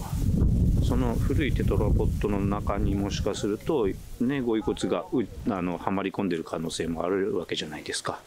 [0.82, 3.86] その古いテトラポットの中にもしかすると
[4.20, 5.04] ねご遺骨が
[5.48, 8.20] あのはまり込んでる可能性もあるわけじゃないですか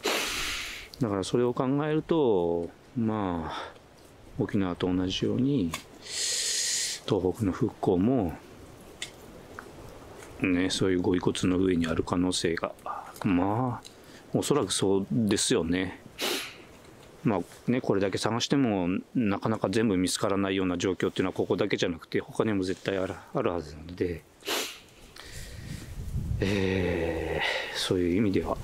[1.00, 3.72] だからそれを考えるとまあ
[4.38, 8.32] 沖縄と同じように東北の復興も
[10.40, 12.72] ねそういうご遺骨の上にある可能性が
[13.22, 13.90] まあ
[14.32, 16.01] おそらくそうですよね。
[17.24, 24.22] まあね、これだけ探してもなかなか全部見つからないような状況っていうのはここだけじゃなくて他にも絶対あるあるはずなので、
[26.40, 28.56] えー、そういう意味では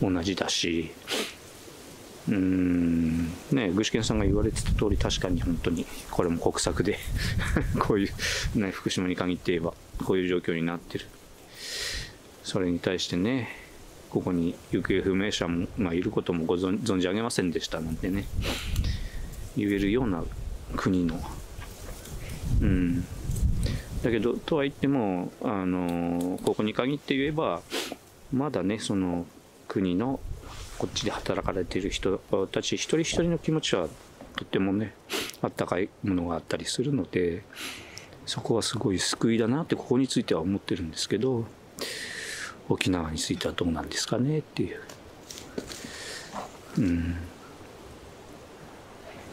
[0.00, 0.92] 同じだし。
[2.26, 3.26] うん。
[3.52, 6.98] ね具志堅さんが言われてた通り確かに本当にこれも国策で
[7.78, 8.08] こうい
[8.54, 11.06] う、ね、福島に限って言えばこういう状況になってる。
[12.42, 13.63] それに対してね
[14.14, 18.26] ここに行方不明者も、まあ、いることもご存じ上げませんでしたなんてね。
[19.56, 20.22] 言えるような
[20.76, 21.20] 国の。
[22.62, 23.04] うん。
[24.04, 27.62] だけどとは言ってもあのここに限って言えば
[28.32, 29.26] まだねその
[29.66, 30.20] 国の
[30.78, 32.18] こっちで働かれている人
[32.52, 33.88] たち一人一人の気持ちは
[34.36, 34.94] とってもね
[35.42, 37.42] あったかいものがあったりするので
[38.26, 41.46] そこはすごい救いだなってここについては思ってるんですけど
[42.68, 44.80] 沖縄についてはどうなんですかねっていう。
[46.78, 47.16] うん。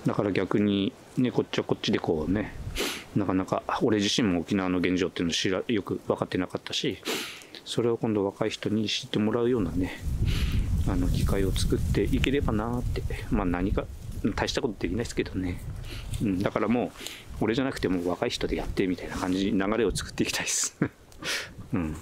[0.06, 2.54] だから逆にねこっちはこっちでこうね
[3.16, 6.98] なかなか俺自身も沖縄の現状っていうのを知らよく分かってなかったし
[7.66, 10.00] それを今度若い人に知ってもらうようなね
[10.88, 13.86] あの機会を作っていければなってまあ何か
[14.36, 15.62] 大したことできないですけどね、
[16.22, 16.92] うん、だからもう
[17.42, 20.78] 俺じゃなくても若い人でやってみたいな感じ流れを作っていきたいです。
[21.74, 21.96] うん。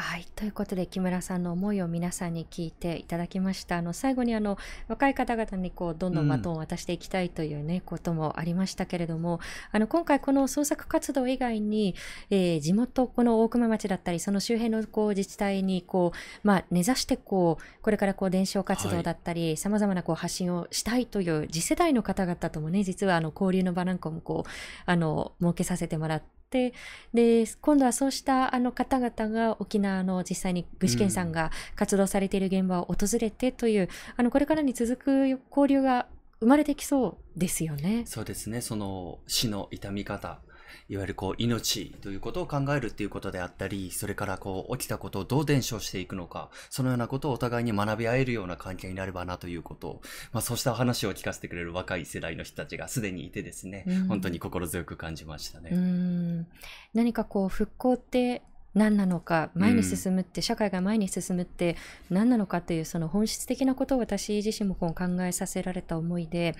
[0.00, 0.26] はい。
[0.34, 3.76] ということで、木村さんの思いを皆さんに聞いていただきました。
[3.76, 4.56] あの、最後にあの、
[4.88, 9.40] 若い方々にこう、どんどんバトンを渡していきたいというね、うん、こともありましたけれども、
[9.72, 11.94] あの、今回この創作活動以外に、
[12.30, 24.50] えー、地元、この大熊町だったり、その周辺のこう、自治体にこう、まあ、根ざしてこう、これからこう、伝承活動だったり、さまざまなこう、発信をしたいという次世代の方々ともね、実はあの、交流の場なんかもこう、
[24.86, 26.72] あの、設けさせてもらって、で
[27.14, 36.06] で今度はそうしたあの方々が沖縄の実際に具志堅さんが活動されている現場を訪れてという、うん、あのこれからに続く交流が
[36.40, 38.04] 生まれてきそうですよね。
[38.06, 40.40] そうですねその死の痛み方
[40.88, 49.90] いわゆるこう命ということを考えるっていうことであったり、それからこう起きたことをどう伝承していくのか、そのようなことをお互いに学び合えるような関係になればなということ。
[49.90, 50.00] を、
[50.32, 56.46] まあそうした話を聞かせてくれる若い世代の人たちがすでにいてですね、うん、本当に心強く感じましたね。
[56.94, 58.42] 何かこう復興って
[58.74, 61.76] 何なのか前に進むって、社会が前に進むって
[62.08, 66.54] 何なのかっていうその本質的なことを私自身もこう考えさせられた思いで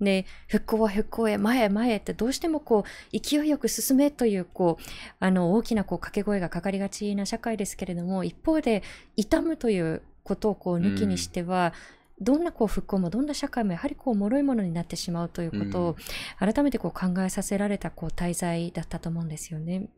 [0.00, 4.84] で復興は復興へ前へ前へってどうしてもこう勢いよく進めというこう
[5.20, 8.82] あの大きなこう掛け声がかかりがちな社会ですけれども一方で
[9.16, 11.74] 痛むということをこう抜きにしては、
[12.20, 15.96] どんなこう復興もどんな社会もやはりこう脆いものになってしまうということを
[16.38, 19.88] 改めてこう考えさせられたこう滞在だったと思うんですよね。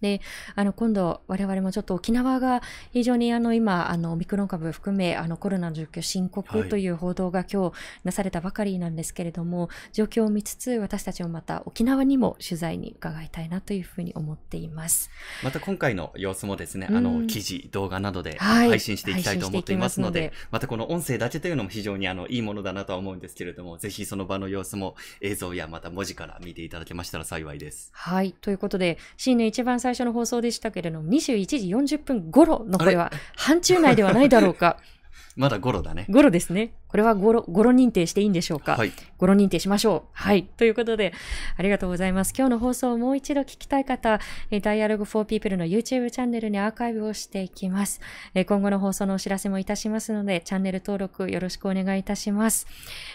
[0.00, 0.20] で、
[0.54, 15.10] あの、今度、我々もちょっと沖縄が非常にあの、今、あの、オミクロン株含め、あの、コロナの状況深刻という報道が今日なされたばかりなんですけれども、はい、状況を見つつ、私たちもまた沖縄にも取材に伺いたいなというふうに思っています。
[15.42, 27.90] また今回の様子もですね、あの、記事、動画などで配信していきたいと思っていますので、はい、またこの音声だけというのも非常にあの、いいものだなとは思うんですけれども、ぜひその場の様子も映像やまた文字から見ていただけましたら幸いです。
[27.92, 28.32] はい。
[28.40, 31.46] ということで、新年一番最初の放送でしたけれども、21
[31.84, 34.78] 時40分頃のこれは、範疇内ではないだろうか。
[35.36, 36.06] まだゴロだね。
[36.08, 36.74] ゴロですね。
[36.86, 38.76] これはゴロ、ゴロ認定していいんでしょうか？
[38.76, 38.92] はい。
[39.18, 40.08] ゴロ認定しましょう。
[40.12, 40.44] はい。
[40.44, 41.12] ということで、
[41.58, 42.32] ありがとうございます。
[42.38, 44.20] 今日の放送をもう一度聞きたい方、
[44.52, 48.00] え Dialogue for People の YouTube チャンネルにアーカイブをしていきます。
[48.32, 52.66] え今後の放送のお知らせもいたしますので、チャンネル登録よろしくお願いいたします。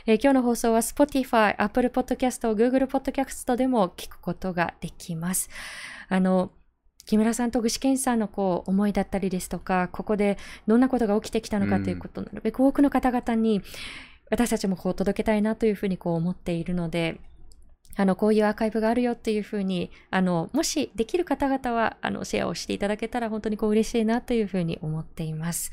[0.05, 5.49] え今日の放送は Spotify、Apple Podcast、Google Podcast でも聞くことができます。
[6.09, 6.51] あの、
[7.09, 10.37] 木村さんと具志堅さんのこう思いだったりですとか、ここで
[10.67, 13.63] どんなことが起きてきたのかということを、なるべく多くの方々に
[14.29, 17.19] 私たちもこう届けたいなというふうにこう思っているので、
[17.95, 25.71] あの、こういうアーカイブがあるよっていうふうに、あの、もしできる方々は、あの、シェアをしていただけたら本当にこう嬉しいなというふうに思っています。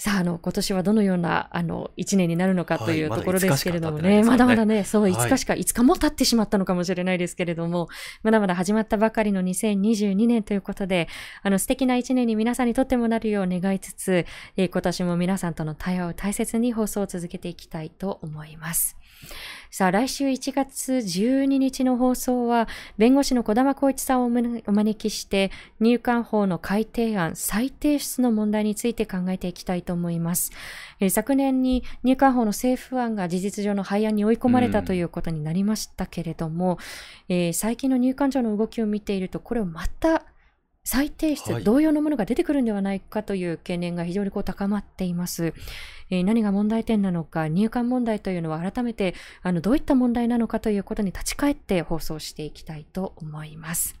[0.00, 7.88] さあ、あの、今年はどのような、あの、一年になるのかというところですけれどもね、まだまだね、そう、5日しか、5日も経ってしまったのかもしれないですけれども、
[8.22, 11.08] まだまだ始まったばかりの2022年ということで、
[11.42, 14.24] あの、素敵な一年に皆さんにとってもなるよう願いつつ、
[14.56, 18.97] えー、今年も皆さんとの対話を大切に放送を続けていきたいと思います。
[19.70, 24.26] さあ、来週1月12日の放送は、弁護士の小玉光一さんを
[24.66, 30.52] お招きして、入管法の改定案再提出の問題について考えていきたいと思います。
[31.00, 36.78] えー、昨年に入管法の政府案が事実上の廃案に追い込まれたということになりましたけれども、
[37.28, 40.24] えー、最近の入管庁の動きを見ていると、これをまた
[40.90, 45.52] 再提出、同様のものが出てくるんではないかという懸念が非常にこう高まっています。
[46.08, 53.96] えー、何が問題点なのか、入管問題というのは改めてあのどういった問題なのかということに立ち返って放送していきたいと思います。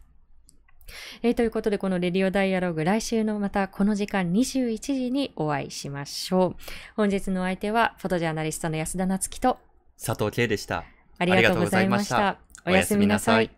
[1.20, 6.62] えー、ということで、このレディオダイアログ、来週のまたこの時間21時にお会いしましょう。
[6.96, 9.58] 本日の相手は、フォトジャーナリストの安田夏樹と
[10.02, 10.84] 佐藤圭でした。
[11.18, 12.38] ありがとうございました。
[12.64, 13.57] おやすみなさい。